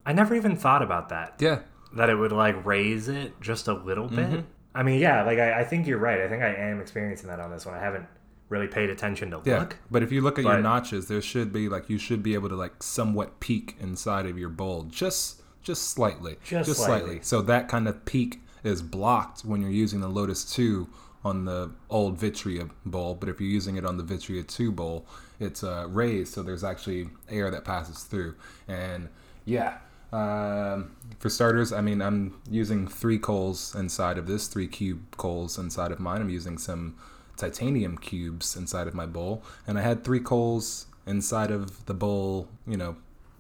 [0.05, 1.35] I never even thought about that.
[1.39, 1.59] yeah.
[1.95, 4.29] That it would like raise it just a little bit.
[4.29, 4.39] Mm-hmm.
[4.75, 6.19] I mean, yeah, like I, I think you're right.
[6.21, 7.73] I think I am experiencing that on this one.
[7.73, 8.05] I haven't
[8.49, 9.77] really paid attention to Yeah, look.
[9.89, 12.47] but if you look at your notches, there should be like you should be able
[12.49, 16.85] to like somewhat peek inside of your bowl, just just slightly, Just slightly.
[16.99, 17.19] slightly.
[17.23, 20.89] So that kind of peak is blocked when you're using the Lotus Two
[21.23, 25.05] on the old Vitria bowl, but if you're using it on the Vitria Two bowl,
[25.39, 28.35] it's uh, raised, so there's actually air that passes through.
[28.67, 29.09] And
[29.45, 29.77] yeah,
[30.13, 35.57] um, for starters, I mean I'm using three coals inside of this, three cube coals
[35.57, 36.21] inside of mine.
[36.21, 36.95] I'm using some
[37.37, 42.47] titanium cubes inside of my bowl, and I had three coals inside of the bowl,
[42.67, 42.95] you know,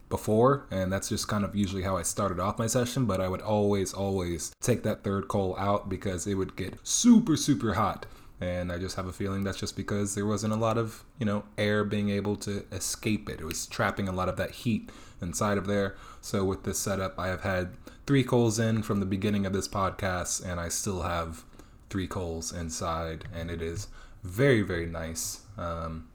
[0.09, 3.05] before, and that's just kind of usually how I started off my session.
[3.05, 7.37] But I would always, always take that third coal out because it would get super,
[7.37, 8.05] super hot.
[8.41, 11.25] And I just have a feeling that's just because there wasn't a lot of, you
[11.25, 13.41] know, air being able to escape it.
[13.41, 14.89] It was trapping a lot of that heat
[15.21, 15.95] inside of there.
[16.21, 17.71] So with this setup, I have had
[18.07, 21.43] three coals in from the beginning of this podcast, and I still have
[21.89, 23.87] three coals inside, and it is
[24.23, 25.41] very, very nice.
[25.57, 26.07] Um,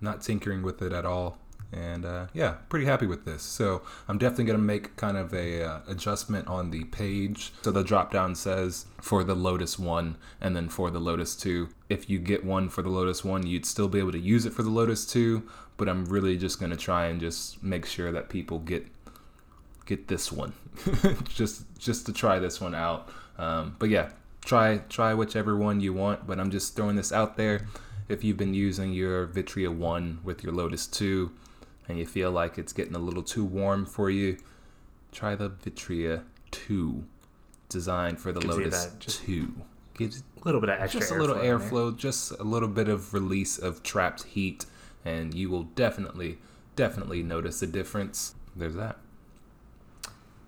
[0.00, 1.38] not tinkering with it at all
[1.72, 3.42] and uh, yeah pretty happy with this.
[3.42, 7.52] So i'm definitely to make kind of a uh, adjustment on the page.
[7.62, 11.68] So the drop down says for the lotus 1 and then for the lotus 2
[11.88, 14.52] if you get one for the lotus 1 you'd still be able to use it
[14.52, 15.42] for the lotus 2
[15.76, 18.86] but i'm really just to try and just make sure that people get
[19.86, 20.52] get this one.
[21.34, 23.08] Just just to try this one out.
[23.38, 24.10] Um, but yeah
[24.44, 27.66] try try whichever one you want but i'm just throwing this out there.
[28.08, 31.30] If you've been using your vitria 1 with your lotus 2
[31.88, 34.38] and you feel like it's getting a little too warm for you
[35.10, 37.04] try the vitria 2
[37.68, 39.54] designed for the Gives lotus that 2
[39.94, 43.14] gives A little bit of extra just a little airflow just a little bit of
[43.14, 44.66] release of trapped heat,
[45.04, 46.38] and you will definitely,
[46.76, 48.34] definitely notice a difference.
[48.56, 48.98] There's that.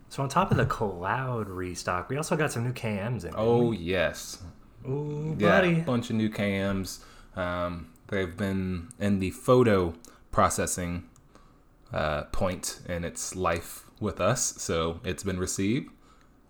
[0.09, 3.35] So on top of the Kaloud restock, we also got some new KMs in.
[3.37, 4.43] Oh yes,
[4.89, 5.81] Ooh, yeah, buddy.
[5.81, 7.01] bunch of new KMs.
[7.37, 9.95] Um, they've been in the photo
[10.31, 11.09] processing
[11.95, 15.91] uh, point in its life with us, so it's been received.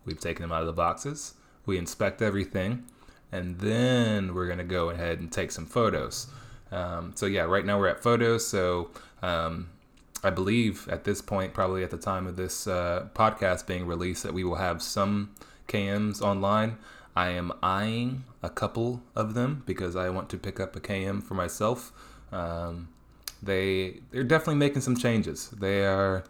[0.06, 1.34] We've taken them out of the boxes.
[1.66, 2.84] We inspect everything,
[3.30, 6.28] and then we're gonna go ahead and take some photos.
[6.72, 8.46] Um, so yeah, right now we're at photos.
[8.46, 8.90] So
[9.22, 9.68] um,
[10.22, 14.22] I believe at this point, probably at the time of this uh, podcast being released,
[14.22, 15.34] that we will have some
[15.68, 16.78] KMs online.
[17.14, 21.22] I am eyeing a couple of them because I want to pick up a KM
[21.22, 21.92] for myself.
[22.32, 22.88] Um,
[23.44, 25.48] they they're definitely making some changes.
[25.50, 26.24] They are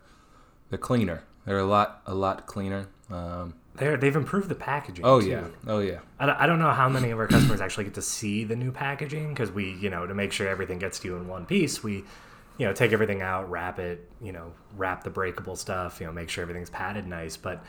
[0.70, 1.22] they're cleaner.
[1.46, 2.88] They're a lot a lot cleaner.
[3.10, 5.04] Um, They're, they've improved the packaging.
[5.04, 5.28] oh too.
[5.28, 5.98] yeah, oh yeah.
[6.18, 8.56] I don't- I don't know how many of our customers actually get to see the
[8.56, 11.44] new packaging because we, you know, to make sure everything gets to you in one
[11.44, 12.04] piece, we,
[12.56, 16.12] you know, take everything out, wrap it, you know, wrap the breakable stuff, you know,
[16.12, 17.36] make sure everything's padded nice.
[17.36, 17.62] But,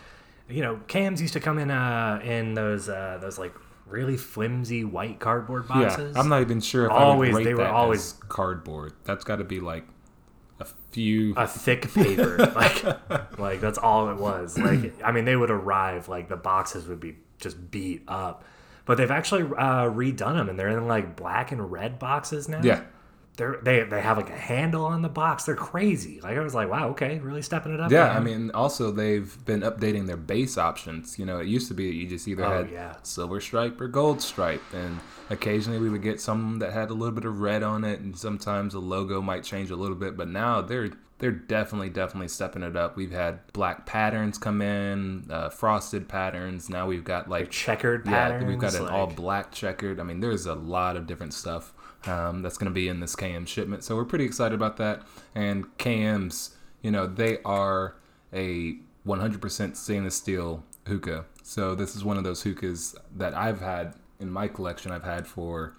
[0.48, 3.54] you know, cams used to come in uh in those uh those like
[3.86, 6.14] really flimsy white cardboard boxes.
[6.16, 8.94] Yeah, I'm not even sure if Always- I would rate they were always- cardboard.
[9.04, 9.86] That's got to be like
[10.60, 11.34] a few.
[11.36, 16.08] a thick paper like like that's all it was like i mean they would arrive
[16.08, 18.46] like the boxes would be just beat up
[18.86, 22.62] but they've actually uh, redone them and they're in like black and red boxes now
[22.64, 22.82] yeah,
[23.36, 26.54] they're they, they have like a handle on the box they're crazy like i was
[26.56, 28.08] like wow okay really stepping it up yeah.
[28.08, 28.18] man.
[28.18, 31.20] I mean, also they've been updating their base options.
[31.20, 32.96] You know, it used to be that you just either Oh, had yeah.
[33.04, 37.14] silver stripe or gold stripe, and occasionally we would get some that had a little
[37.14, 40.16] bit of red on it, and sometimes the logo might change a little bit.
[40.18, 42.96] But now they're they're definitely definitely stepping it up.
[42.98, 46.70] We've had black patterns come in, uh, frosted patterns.
[46.70, 48.46] Now we've got like checkered yeah, patterns.
[48.46, 50.00] we've got an like- all black checkered.
[50.00, 51.74] I mean, there's a lot of different stuff
[52.08, 53.84] um, that's going to be in this KM shipment.
[53.84, 55.04] So we're pretty excited about that.
[55.34, 56.52] And KMs,
[56.82, 57.96] you know, they are
[58.34, 58.78] a
[59.08, 61.26] 100% stainless steel hookah.
[61.44, 64.92] So this is one of those hookahs that I've had in my collection.
[64.92, 65.76] I've had for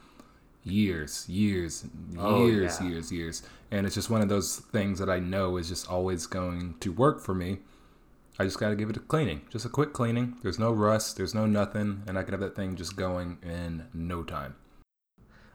[0.62, 1.84] years, years,
[2.18, 2.88] Oh, years, yeah.
[2.88, 3.42] years, years.
[3.70, 6.92] And it's just one of those things that I know is just always going to
[6.92, 7.58] work for me.
[8.38, 10.36] I just got to give it a cleaning, just a quick cleaning.
[10.42, 13.86] There's no rust, there's no nothing, and I could have that thing just going in
[13.94, 14.56] no time.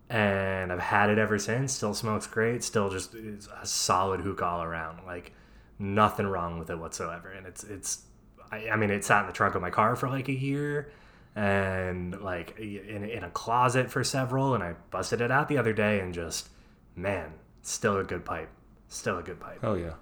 [0.10, 1.74] and I've had it ever since.
[1.74, 2.64] Still smokes great.
[2.64, 5.00] Still just is a solid hook all around.
[5.06, 5.34] Like
[5.80, 7.32] nothing wrong with it whatsoever.
[7.32, 8.04] And it's it's
[8.52, 10.92] I, I mean it sat in the trunk of my car for like a year
[11.38, 15.72] and like in, in a closet for several and I busted it out the other
[15.72, 16.50] day and just
[16.96, 17.32] man,
[17.62, 18.50] still a good pipe.
[18.90, 19.60] Still a good pipe.
[19.62, 19.94] Oh yeah,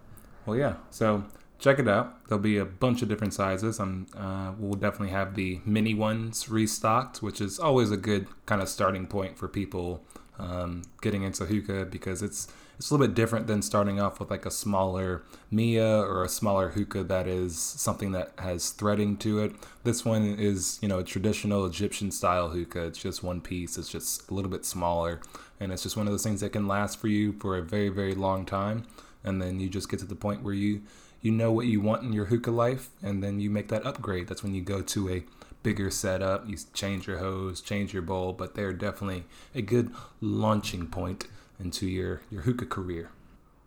[0.45, 0.75] well yeah.
[0.91, 1.25] So
[1.59, 2.25] check it out.
[2.29, 3.81] There'll be a bunch of different sizes.
[3.81, 8.61] I'm uh, we'll definitely have the mini ones restocked, which is always a good kind
[8.61, 10.05] of starting point for people
[10.39, 14.29] um, getting into hookah because it's it's a little bit different than starting off with
[14.29, 19.39] like a smaller MYA or a smaller hookah that is something that has threading to
[19.39, 19.53] it.
[19.83, 22.87] This one is you know a traditional Egyptian style hookah.
[22.87, 23.77] It's just one piece.
[23.77, 25.21] It's just a little bit smaller,
[25.59, 27.89] and it's just one of those things that can last for you for a very
[27.89, 28.85] very long time.
[29.23, 30.81] And then you just get to the point where you
[31.21, 34.27] you know what you want in your hookah life, and then you make that upgrade.
[34.27, 35.23] That's when you go to a
[35.63, 36.47] bigger setup.
[36.47, 39.23] You change your hose, change your bowl, but they're definitely
[39.55, 41.25] a good launching point
[41.59, 43.09] into your your hookah career.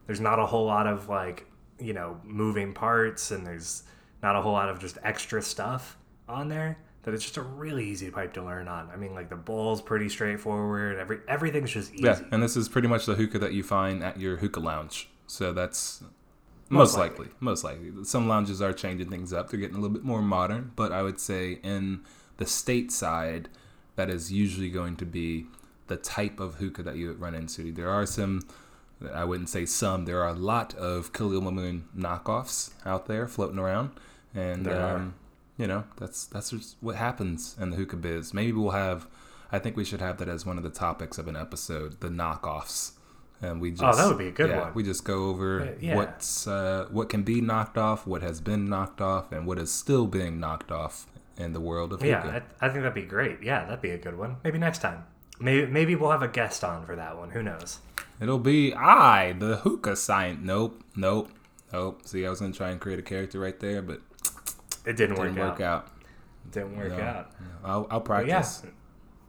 [0.06, 1.46] There's not a whole lot of like,
[1.78, 3.82] you know, moving parts and there's
[4.22, 5.96] not a whole lot of just extra stuff
[6.28, 6.78] on there.
[7.02, 8.90] That it's just a really easy pipe to learn on.
[8.92, 10.98] I mean, like the bowl's pretty straightforward.
[10.98, 12.04] Every everything's just easy.
[12.04, 15.08] Yeah, and this is pretty much the hookah that you find at your hookah lounge.
[15.26, 16.02] So that's
[16.68, 17.28] Most most, likely.
[17.40, 17.92] Most likely.
[18.04, 19.48] Some lounges are changing things up.
[19.48, 22.00] They're getting a little bit more modern, but I would say in
[22.38, 23.48] the state side,
[23.96, 25.46] that is usually going to be
[25.88, 27.72] the type of hookah that you would run into.
[27.72, 28.46] There are some,
[29.12, 33.58] I wouldn't say some, there are a lot of Khalil Mamoon knockoffs out there floating
[33.58, 33.90] around.
[34.34, 35.14] And, um,
[35.56, 38.32] you know, that's that's just what happens in the hookah biz.
[38.32, 39.06] Maybe we'll have,
[39.50, 42.08] I think we should have that as one of the topics of an episode, the
[42.08, 42.92] knockoffs.
[43.40, 44.74] And we just, Oh, that would be a good yeah, one.
[44.74, 45.94] We just go over Uh, yeah.
[45.96, 49.70] what's uh, what can be knocked off, what has been knocked off, and what is
[49.72, 52.44] still being knocked off in the world of Yeah, hookah.
[52.60, 53.40] I, I think that'd be great.
[53.42, 54.36] Yeah, that'd be a good one.
[54.42, 55.04] Maybe next time.
[55.40, 57.30] Maybe maybe we'll have a guest on for that one.
[57.30, 57.78] Who knows?
[58.20, 60.40] It'll be I, the hookah science.
[60.42, 61.30] Nope, nope,
[61.72, 62.00] nope.
[62.04, 64.00] See, I was gonna try and create a character right there, but
[64.84, 65.36] It didn't, work out.
[65.36, 65.86] It didn't work, work out.
[65.86, 65.88] out.
[66.50, 67.02] Didn't work No.
[67.02, 67.30] out.
[67.64, 68.44] I'll, I'll But yeah.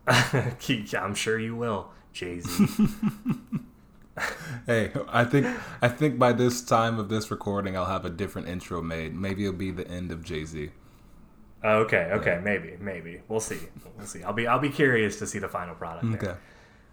[0.07, 0.93] practice.
[0.95, 2.65] I'm sure you will, Jay Z.
[4.65, 5.47] Hey, I think
[5.81, 9.15] I think by this time of this recording, I'll have a different intro made.
[9.15, 10.71] Maybe it'll be the end of Jay Z.
[11.63, 13.21] okay, okay, maybe, maybe.
[13.27, 13.59] We'll see.
[13.97, 14.23] We'll see.
[14.23, 16.05] I'll be I'll be curious to see the final product.
[16.15, 16.35] Okay.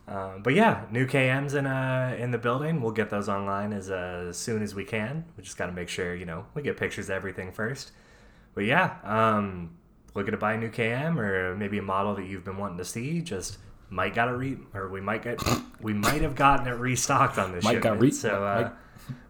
[0.09, 2.81] Um, but yeah, new KMs in uh in the building.
[2.81, 5.25] We'll get those online as uh, soon as we can.
[5.37, 7.93] We just got to make sure you know we get pictures of everything first.
[8.55, 9.77] But yeah, um,
[10.15, 12.85] looking to buy a new KM or maybe a model that you've been wanting to
[12.85, 13.21] see.
[13.21, 13.59] Just
[13.91, 15.41] might got to re or we might get
[15.81, 17.65] we might have gotten it restocked on this.
[17.65, 18.01] Might got shipment.
[18.03, 18.73] re- so uh, might-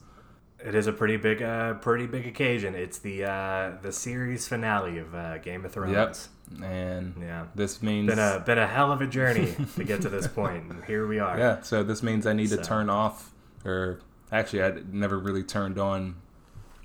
[0.64, 2.76] It is a pretty big, uh, pretty big occasion.
[2.76, 6.30] It's the uh, the series finale of uh, Game of Thrones.
[6.51, 6.64] Yep.
[6.64, 7.45] and Yeah.
[7.56, 10.72] this means Been a been a hell of a journey to get to this point,
[10.72, 11.38] and here we are.
[11.38, 11.62] yeah.
[11.62, 13.32] So this means I need to turn off,
[13.64, 13.99] or
[14.32, 16.16] actually, I never really turned on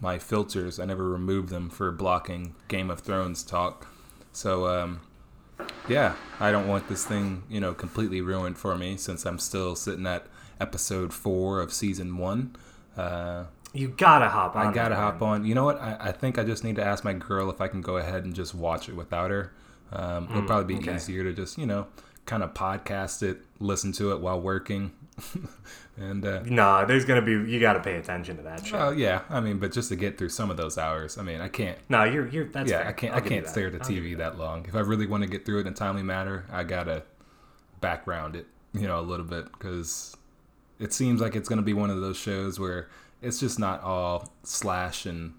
[0.00, 0.78] my filters.
[0.80, 3.86] I never removed them for blocking Game of Thrones talk.
[4.32, 5.00] So um,
[5.88, 9.74] yeah, I don't want this thing, you know, completely ruined for me since I'm still
[9.76, 10.26] sitting at
[10.60, 12.56] episode four of season one.
[12.96, 14.66] Uh, You gotta hop on.
[14.66, 15.44] I gotta hop on.
[15.44, 15.80] You know what?
[15.80, 18.24] I, I think I just need to ask my girl if I can go ahead
[18.24, 19.52] and just watch it without her.
[19.92, 20.96] Um, it'll probably be okay.
[20.96, 21.86] easier to just, you know,
[22.26, 24.92] kind of podcast it, listen to it while working.
[25.96, 27.32] and, uh, No, there's gonna be.
[27.32, 28.72] You gotta pay attention to that shit.
[28.72, 31.40] well, yeah, I mean, but just to get through some of those hours, I mean,
[31.40, 31.78] I can't.
[31.88, 32.46] no, you're you're.
[32.46, 32.88] That's yeah, fair.
[32.88, 33.14] I can't.
[33.14, 34.64] I'll I can't stare at the TV that long.
[34.66, 37.02] If I really want to get through it in a timely manner, I gotta
[37.80, 40.16] background it, you know, a little bit because
[40.78, 42.88] it seems like it's gonna be one of those shows where
[43.22, 45.34] it's just not all slash and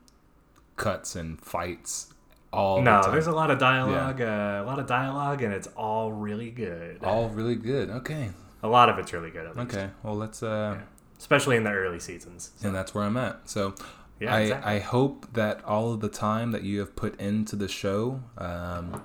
[0.75, 2.13] cuts and fights
[2.53, 3.11] all the No, time.
[3.11, 4.21] there's a lot of dialogue.
[4.21, 7.03] Uh, a lot of dialogue, and it's all really good.
[7.03, 7.89] all really good.
[7.89, 8.31] Okay,
[8.63, 9.45] A lot of it's really good.
[9.47, 9.75] At least.
[9.75, 9.89] okay.
[10.03, 10.43] Well, let's.
[10.43, 10.77] uh
[11.17, 12.51] Especially in the early seasons.
[12.63, 13.47] And that's where I'm at.
[13.49, 13.75] So.
[14.19, 14.71] Yeah, I, exactly.
[14.73, 19.01] I hope that all of the time that you have put into the show um,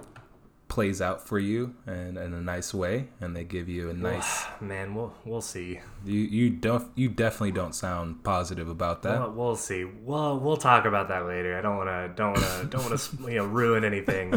[0.77, 4.45] plays out for you and in a nice way, and they give you a nice.
[4.61, 5.81] Man, we'll we'll see.
[6.05, 9.19] You you don't you definitely don't sound positive about that.
[9.19, 9.85] We'll, we'll see.
[9.85, 11.57] We'll we'll talk about that later.
[11.57, 14.35] I don't want to don't want to don't want to you know ruin anything.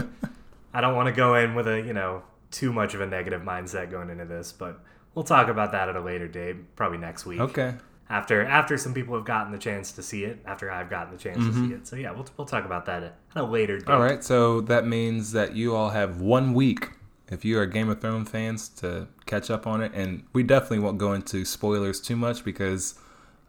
[0.74, 3.42] I don't want to go in with a you know too much of a negative
[3.42, 4.80] mindset going into this, but
[5.16, 7.42] we'll talk about that at a later date, probably next week.
[7.42, 7.74] okay.
[8.10, 11.20] After after some people have gotten the chance to see it, after I've gotten the
[11.20, 11.88] chance to see it.
[11.88, 13.86] So yeah, we'll we'll talk about that at a later date.
[13.86, 13.92] Mm-hmm.
[13.94, 14.24] All right.
[14.24, 16.90] So that means that you all have one week.
[17.28, 20.80] If you are Game of Thrones fans, to catch up on it, and we definitely
[20.80, 22.96] won't go into spoilers too much because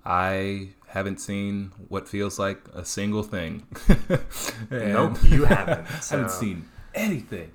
[0.04, 3.66] I haven't seen what feels like a single thing.
[4.70, 5.86] Nope, you haven't.
[5.90, 7.50] I So haven't seen anything.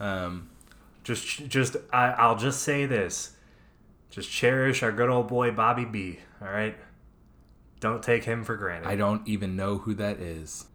[0.00, 0.48] Um,
[1.04, 3.32] just just I, I'll just say this.
[4.10, 6.18] Just cherish our good old boy Bobby B.
[6.42, 6.76] All right.
[7.80, 8.88] Don't take him for granted.
[8.88, 10.66] I don't even know who that is.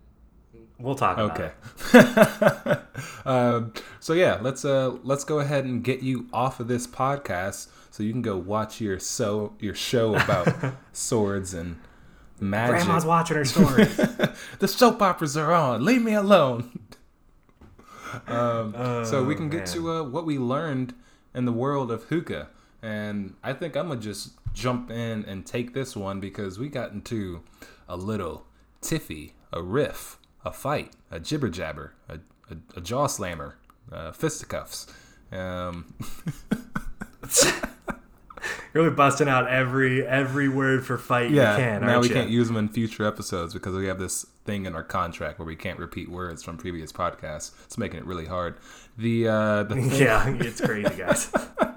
[0.79, 1.51] we'll talk about Okay.
[1.93, 2.79] it.
[3.27, 7.67] um, so yeah, let's uh let's go ahead and get you off of this podcast
[7.91, 10.47] so you can go watch your so your show about
[10.93, 11.77] swords and
[12.39, 12.75] magic.
[12.85, 13.83] Grandma's watching her story.
[14.59, 15.83] the soap operas are on.
[15.83, 16.79] Leave me alone.
[18.27, 18.73] um,
[19.05, 20.93] so we Oh, can get to uh, what we learned
[21.33, 22.47] in the world of hookah,
[22.83, 26.91] and I think I'm gonna just jump in and take this one because we got
[26.91, 27.41] into
[27.87, 28.45] a little
[28.81, 32.19] tiffy, a riff, a fight, a jibber jabber, a,
[32.51, 33.57] a, a jaw slammer,
[33.91, 34.85] uh, fisticuffs.
[35.31, 35.95] Um,
[38.73, 41.81] really busting out every every word for fight yeah, you can.
[41.85, 42.13] now we ya?
[42.13, 45.45] can't use them in future episodes because we have this thing in our contract where
[45.45, 47.51] we can't repeat words from previous podcasts.
[47.65, 48.57] It's making it really hard.
[48.97, 51.31] The uh, the Yeah, it's crazy, guys.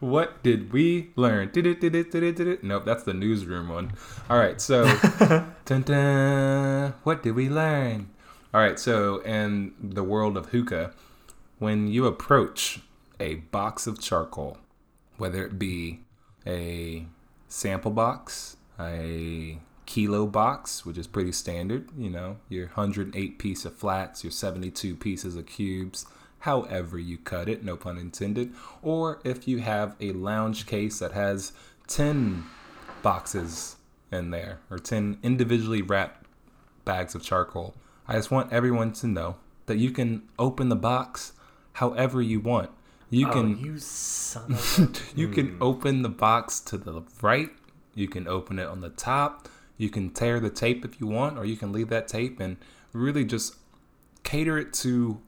[0.00, 1.50] What did we learn?
[1.52, 2.64] Did it, did it, did it, did it?
[2.64, 3.92] Nope, that's the newsroom one.
[4.28, 4.84] All right, so,
[5.64, 8.10] dun, dun, what did we learn?
[8.52, 10.92] All right, so in the world of hookah,
[11.58, 12.80] when you approach
[13.20, 14.58] a box of charcoal,
[15.18, 16.00] whether it be
[16.46, 17.06] a
[17.48, 23.74] sample box, a kilo box, which is pretty standard, you know, your 108 piece of
[23.74, 26.06] flats, your 72 pieces of cubes,
[26.40, 31.12] however you cut it, no pun intended, or if you have a lounge case that
[31.12, 31.52] has
[31.86, 32.44] 10
[33.02, 33.76] boxes
[34.12, 36.26] in there or 10 individually wrapped
[36.84, 37.74] bags of charcoal.
[38.08, 39.36] I just want everyone to know
[39.66, 41.32] that you can open the box
[41.74, 42.70] however you want.
[43.10, 45.18] You oh, can you son of a...
[45.18, 45.62] you can hmm.
[45.62, 47.50] open the box to the right.
[47.94, 49.48] You can open it on the top.
[49.76, 52.56] You can tear the tape if you want, or you can leave that tape and
[52.92, 53.56] really just
[54.22, 55.20] cater it to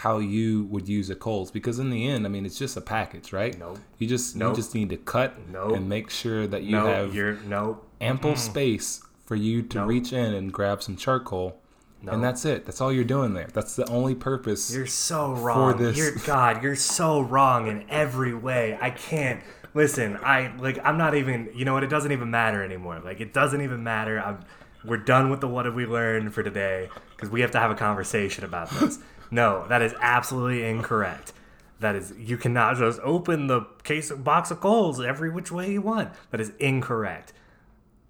[0.00, 1.50] how you would use a Coles.
[1.50, 3.58] Because in the end, I mean, it's just a package, right?
[3.58, 3.78] Nope.
[3.98, 4.52] You just Nope.
[4.52, 5.76] you just need to cut Nope.
[5.76, 7.80] and make sure that you no, have you're no.
[8.00, 11.60] ample space for you to reach in and grab some charcoal.
[12.02, 12.12] No.
[12.12, 12.64] And that's it.
[12.64, 13.48] That's all you're doing there.
[13.52, 14.74] That's the only purpose.
[14.74, 15.76] You're so wrong.
[15.76, 15.98] For this.
[15.98, 16.62] You're God.
[16.62, 18.78] You're so wrong in every way.
[18.80, 19.42] I can't
[19.74, 20.18] listen.
[20.22, 20.78] I like.
[20.82, 21.50] I'm not even.
[21.54, 21.84] You know what?
[21.84, 23.00] It doesn't even matter anymore.
[23.04, 24.18] Like it doesn't even matter.
[24.18, 24.38] I'm.
[24.82, 27.70] We're done with the what have we learned for today because we have to have
[27.70, 28.98] a conversation about this.
[29.30, 31.32] No, that is absolutely incorrect.
[31.78, 35.80] That is, you cannot just open the case box of coals every which way you
[35.80, 36.10] want.
[36.30, 37.32] That is incorrect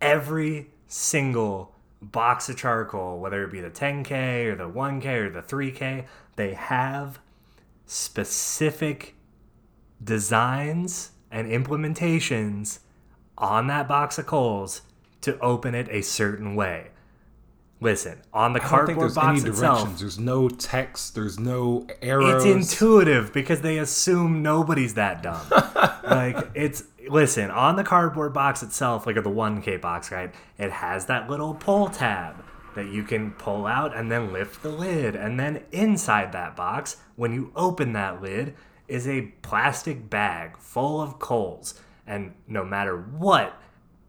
[0.01, 5.43] every single box of charcoal, whether it be the 10K or the 1K or the
[5.43, 6.07] 3K,
[6.37, 7.21] they have
[7.87, 9.15] specific
[10.03, 12.79] designs and implementations
[13.37, 14.83] on that box of coals
[15.21, 16.90] to open it a certain way.
[17.83, 19.99] Listen, on the I don't think cardboard there's box any itself.
[19.99, 21.15] There's no text.
[21.15, 22.45] There's no arrows.
[22.45, 25.41] it's intuitive because they assume nobody's that dumb.
[26.05, 30.33] like it's listen on the cardboard box itself, like the one K box, right?
[30.59, 34.69] It has that little pull tab that you can pull out and then lift the
[34.69, 38.55] lid, and then inside that box, when you open that lid,
[38.89, 43.59] is a plastic bag full of coals, and no matter what,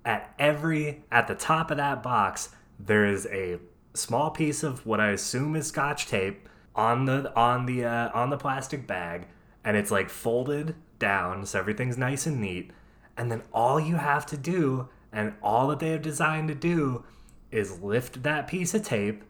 [0.03, 2.49] at every at the top of that box
[2.85, 3.59] there is a
[3.93, 8.29] small piece of what I assume is scotch tape on the on the uh, on
[8.29, 9.27] the plastic bag,
[9.63, 12.71] and it's like folded down so everything's nice and neat.
[13.17, 17.03] And then all you have to do, and all that they have designed to do,
[17.51, 19.23] is lift that piece of tape,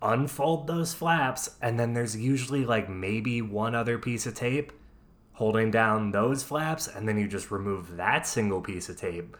[0.00, 4.72] unfold those flaps, and then there's usually like maybe one other piece of tape
[5.34, 9.36] holding down those flaps, and then you just remove that single piece of tape,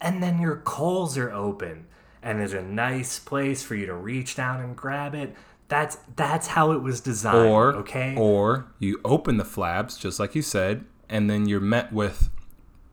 [0.00, 1.86] and then your coals are open,
[2.22, 5.34] and there's a nice place for you to reach down and grab it.
[5.68, 7.48] That's that's how it was designed.
[7.48, 11.92] or okay, or you open the flaps just like you said, and then you're met
[11.92, 12.28] with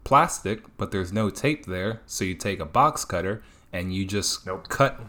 [0.04, 2.02] plastic, but there's no tape there.
[2.06, 3.42] So you take a box cutter
[3.74, 4.70] and you just Nope.
[4.70, 5.00] cut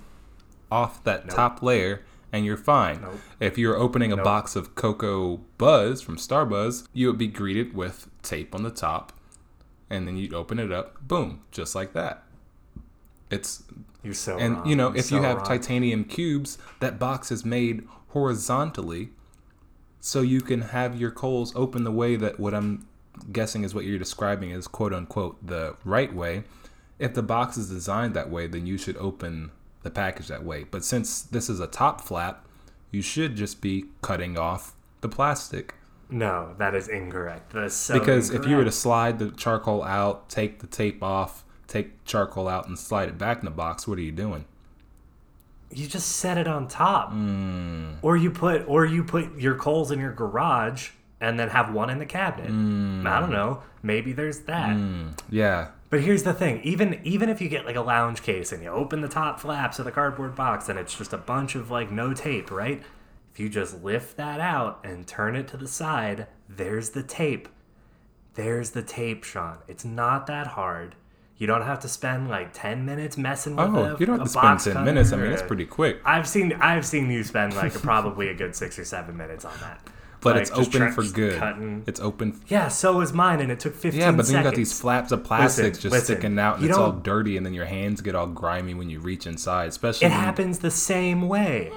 [0.71, 3.01] off that top layer, and you're fine.
[3.03, 3.21] Nope.
[3.41, 8.09] If you're opening a box of Cocoa Buzz from Starbuzz, you would be greeted with
[8.23, 9.13] tape on the top,
[9.89, 12.25] and then you'd open it up, boom, just like that.
[13.31, 13.63] It's
[14.03, 14.67] you're so and wrong.
[14.69, 15.47] you know, You're if you have wrong.
[15.47, 19.11] titanium cubes, that box is made horizontally,
[20.01, 22.87] so you can have your coals open the way that what I'm
[23.33, 26.45] guessing is what you're describing is quote unquote the right way.
[26.99, 29.51] If the box is designed that way, then you should open
[29.83, 30.65] the package that way.
[30.65, 32.45] But since this is a top flap,
[32.91, 35.75] you should just be cutting off the plastic.
[36.11, 37.53] no, that is incorrect.
[37.53, 41.45] That's so Because if you were to slide the charcoal out, take the tape off,
[41.69, 44.45] take charcoal out, and slide it back in the box, what are you doing?
[45.71, 47.13] you just set it on top.
[47.13, 47.95] Hmm.
[48.03, 50.91] or you put or you put your coals in your garage
[51.21, 52.49] and then have one in the cabinet.
[52.49, 53.07] Hmm.
[53.07, 53.63] i don't know.
[53.83, 54.77] Maybe there's that.
[55.31, 56.61] Yeah, but here's the thing.
[56.63, 59.79] Even even if you get like a lounge case and you open the top flaps
[59.79, 62.83] of the cardboard box and it's just a bunch of like no tape right?
[63.33, 67.49] If you just lift that out and turn it to the side there's the tape.
[68.35, 69.59] There's the tape sean.
[69.67, 70.95] It's not that hard
[71.39, 74.27] you don't have to spend like 10 minutes messing with Oh, a, you don't have
[74.27, 75.13] to spend 10 cutter minutes.
[75.13, 76.01] I mean, it's pretty quick.
[76.05, 79.53] I've seen I've seen you spend like probably a good six or seven minutes on
[79.61, 79.81] that.
[80.21, 81.39] But Like, it's open for good.
[81.39, 81.85] Cutting.
[81.87, 82.41] It's open.
[82.49, 84.01] Yeah, so is mine, and it took fifteen.
[84.01, 86.67] Yeah, but then you got these flaps of plastics Listen, just listen, sticking out, and
[86.67, 89.69] it's all dirty, and then your hands get all grimy when you reach inside.
[89.69, 91.71] Especially It when- happens the same way.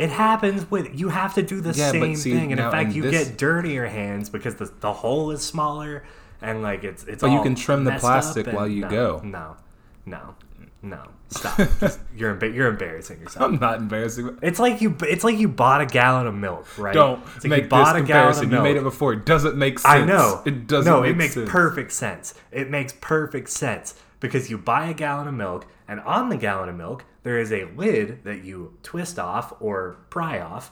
[0.00, 2.88] It happens with you have to do the Yeah, same see, thing, and in fact,
[2.90, 6.02] in you this- get dirtier hands because the the hole is smaller,
[6.40, 7.22] and like it's it's.
[7.22, 9.20] But you can trim the plastic while you no, go.
[9.24, 9.56] No,
[10.04, 10.34] no,
[10.82, 11.02] no.
[11.28, 11.56] Stop.
[11.80, 13.44] Just, you're emba- you're embarrassing yourself.
[13.44, 14.38] I'm not embarrassing.
[14.42, 14.96] It's like you.
[15.02, 16.94] It's like you bought a gallon of milk, right?
[16.94, 18.50] Don't It's like make you this bought a gallon of comparison.
[18.52, 19.12] You made it before.
[19.12, 19.92] It doesn't make sense.
[19.92, 20.42] I know.
[20.46, 20.68] It doesn't.
[20.68, 20.86] Make sense.
[20.86, 21.50] No, make it makes sense.
[21.50, 22.34] perfect sense.
[22.52, 26.68] It makes perfect sense because you buy a gallon of milk, and on the gallon
[26.68, 30.70] of milk there is a lid that you twist off or pry off,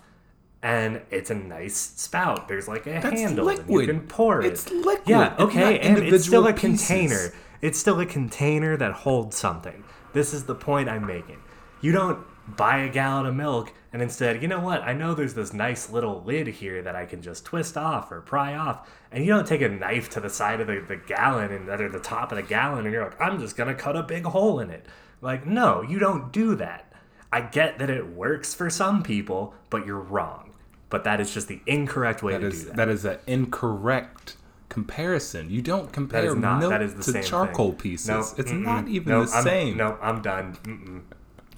[0.65, 2.49] and it's a nice spout.
[2.49, 4.47] There's like a That's handle, and you can pour it.
[4.47, 5.07] It's liquid.
[5.07, 6.89] Yeah, okay, not and it's still a pieces.
[6.89, 7.35] container.
[7.61, 9.85] It's still a container that holds something.
[10.15, 11.43] This is the point I'm making.
[11.83, 12.25] You don't
[12.57, 14.83] buy a gallon of milk and instead, you know what?
[14.83, 18.23] I know there's this nice little lid here that I can just twist off or
[18.23, 18.91] pry off.
[19.13, 21.89] And you don't take a knife to the side of the, the gallon and or
[21.91, 24.61] the top of the gallon and you're like, I'm just gonna cut a big hole
[24.61, 24.87] in it.
[25.21, 26.91] Like, no, you don't do that.
[27.31, 30.54] I get that it works for some people, but you're wrong.
[30.91, 32.77] But that is just the incorrect way That to is do that.
[32.77, 34.37] that is an incorrect
[34.69, 35.51] comparison.
[35.51, 36.61] You don't compare is not.
[36.61, 37.79] milk That is the to charcoal thing.
[37.81, 38.09] pieces.
[38.09, 39.77] No, it's not even No, the I'm- same.
[39.77, 40.57] No, I'm done.
[40.65, 41.01] Mm-mm.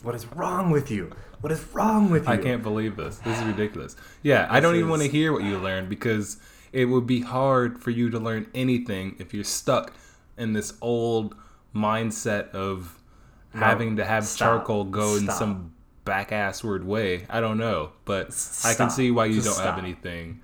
[0.02, 1.10] What is wrong with you?
[1.40, 2.32] What is wrong with you?
[2.32, 3.18] I can't believe this.
[3.18, 3.96] This is ridiculous.
[4.22, 6.38] Yeah, I don't even want to hear what you learned because
[6.72, 9.92] it would be hard for you to learn anything if you're stuck
[10.38, 11.34] in this old
[11.74, 12.98] mindset of
[13.54, 14.58] having to have stop.
[14.58, 15.72] charcoal go in some
[16.06, 17.26] back assward way.
[17.28, 18.28] I don't know, but
[18.64, 20.40] I can see why you Just don't have anything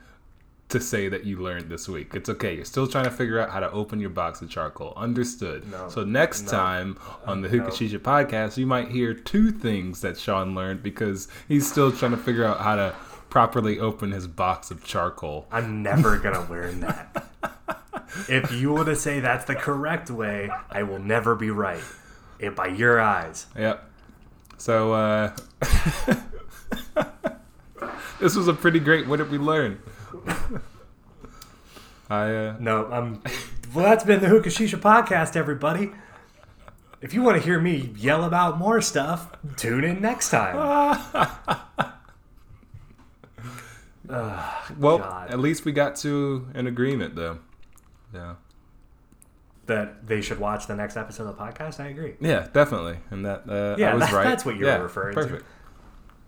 [0.69, 2.15] to say that you learned this week.
[2.15, 2.55] It's okay.
[2.57, 4.93] You're still trying to figure out how to open your box of charcoal.
[4.97, 5.71] Understood.
[5.71, 5.89] No.
[5.89, 6.51] So next No.
[6.51, 7.59] time on the no.
[7.65, 12.13] Hookah Shisha podcast, you might hear two things that Sean learned because he's still trying
[12.13, 12.95] to figure out how to
[13.31, 15.47] properly open his box of charcoal.
[15.51, 17.27] I'm never gonna learn that.
[18.29, 21.83] if you were to say that's the correct way, I will never be right.
[22.39, 23.47] It by your eyes.
[23.57, 23.91] Yep.
[24.63, 25.35] So uh
[28.21, 29.83] this was a pretty great what did we learn?
[32.09, 33.21] I uh No, I'm.
[33.75, 35.91] Well, that's been the Hookah Shisha podcast, everybody.
[37.01, 40.97] If you want to hear me yell about more stuff, tune in next time.
[44.79, 45.31] Well, God.
[45.31, 47.39] at least we got to an agreement, though.
[48.13, 48.35] Yeah.
[49.67, 51.79] That they should watch the next episode of the podcast.
[51.81, 52.15] I agree.
[52.21, 52.99] Yeah, definitely.
[53.11, 54.25] And that uh, Yeah, I was that- right.
[54.25, 55.43] that's what you were yeah, referring to.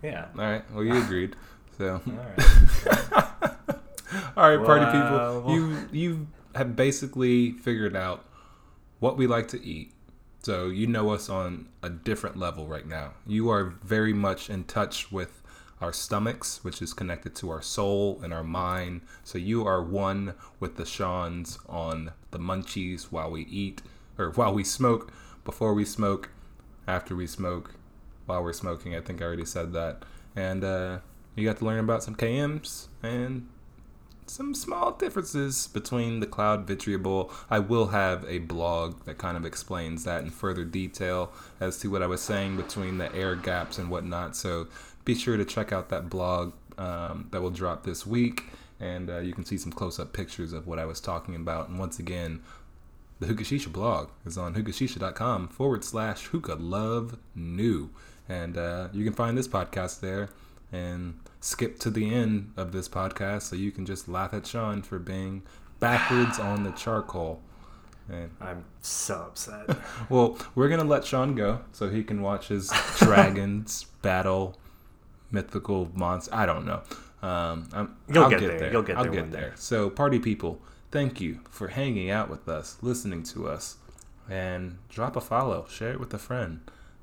[0.03, 0.25] Yeah.
[0.37, 0.63] All right.
[0.73, 1.35] Well, you agreed.
[1.77, 3.75] So, All right.
[4.37, 8.23] all right, party Well, people, you you have basically figured out
[8.99, 9.91] what we like to eat.
[10.43, 13.13] So you know us on a different level right now.
[13.25, 15.41] You are very much in touch with
[15.81, 19.01] our stomachs, which is connected to our soul and our mind.
[19.23, 23.81] So you are one with the Seans on the munchies while we eat,
[24.17, 25.11] or while we smoke,
[25.45, 26.29] before we smoke,
[26.87, 27.75] after we smoke,
[28.25, 28.95] while we're smoking.
[28.95, 30.03] I think I already said that.
[30.35, 30.99] And uh,
[31.35, 33.47] you got to learn about some KMs and
[34.27, 37.31] some small differences between the Kaloud vitriol.
[37.49, 41.89] I will have a blog that kind of explains that in further detail as to
[41.89, 44.35] what I was saying between the air gaps and whatnot.
[44.35, 44.67] So
[45.05, 48.45] be sure to check out that blog um, that will drop this week,
[48.79, 51.69] and uh, you can see some close-up pictures of what I was talking about.
[51.69, 52.41] And once again,
[53.19, 57.89] the Hookah Shisha blog is on hookahshisha.com forward slash hookah love new.
[58.27, 60.29] And uh, you can find this podcast there
[60.71, 64.81] and skip to the end of this podcast so you can just laugh at Sean
[64.81, 65.43] for being
[65.79, 67.41] backwards on the charcoal.
[68.09, 69.77] And, I'm so upset.
[70.09, 74.57] well, we're going to let Sean go so he can watch his dragons battle
[75.31, 76.33] mythical monster.
[76.33, 76.81] I don't know.
[77.25, 78.71] Um, I'm, You'll I'll get there.
[78.71, 79.39] You'll get I'll there get one day.
[79.39, 79.53] there.
[79.55, 80.61] So, party people,
[80.91, 83.77] thank you for hanging out with us, listening to us,
[84.29, 86.59] and drop a follow, share it with a friend.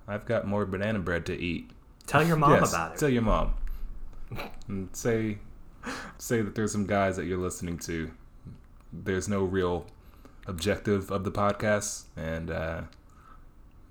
[0.07, 1.71] I've got more banana bread to eat.
[2.07, 2.99] Tell your mom Yes, about it.
[2.99, 3.55] Tell your mom.
[4.69, 5.39] and say
[6.19, 8.11] say that there's some guys that you're listening to.
[8.93, 9.87] There's no real
[10.47, 12.83] objective of the podcast, and uh,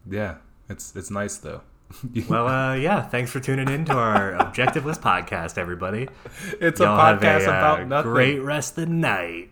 [0.10, 0.36] yeah,
[0.70, 1.62] it's it's nice though.
[2.30, 3.02] well, uh, yeah.
[3.02, 6.08] Thanks for tuning in to our Objectiveless podcast, everybody.
[6.60, 8.12] it's Y'all a podcast a, uh, about nothing.
[8.12, 9.52] great rest of the night.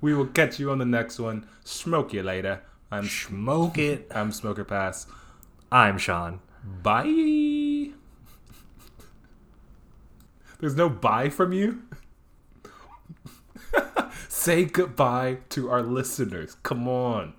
[0.00, 1.46] We will catch you on the next one.
[1.64, 2.62] Smoke you later.
[2.90, 4.06] I'm Smoke it.
[4.14, 5.06] I'm Smoker Pass.
[5.72, 6.40] I'm Sean.
[6.82, 7.90] Bye.
[10.58, 11.82] There's no bye from you?
[14.28, 16.56] Say goodbye to our listeners.
[16.62, 17.34] Come on.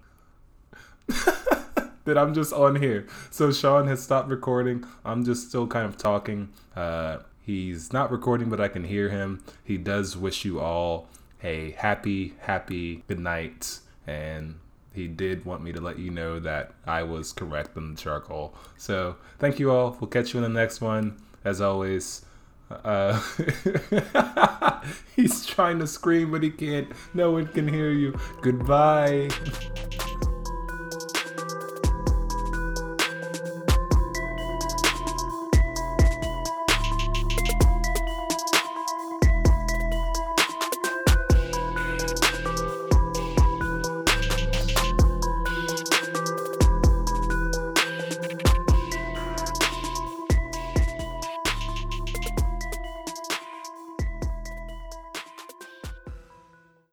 [2.08, 3.06] That I'm just on here.
[3.30, 4.86] So Sean has stopped recording.
[5.06, 6.50] I'm just still kind of talking.
[6.76, 9.44] Uh, he's not recording, but I can hear him.
[9.64, 11.10] He does wish you all
[11.44, 13.80] a happy, happy good night.
[14.08, 14.56] And
[14.94, 18.56] he did want me to let you know that I was correct on the charcoal.
[18.78, 19.98] So thank you all.
[20.00, 21.18] We'll catch you in the next one.
[21.44, 22.26] As always,
[22.70, 23.22] uh,
[25.16, 26.90] he's trying to scream, but he can't.
[27.14, 28.18] No one can hear you.
[28.42, 29.30] Goodbye.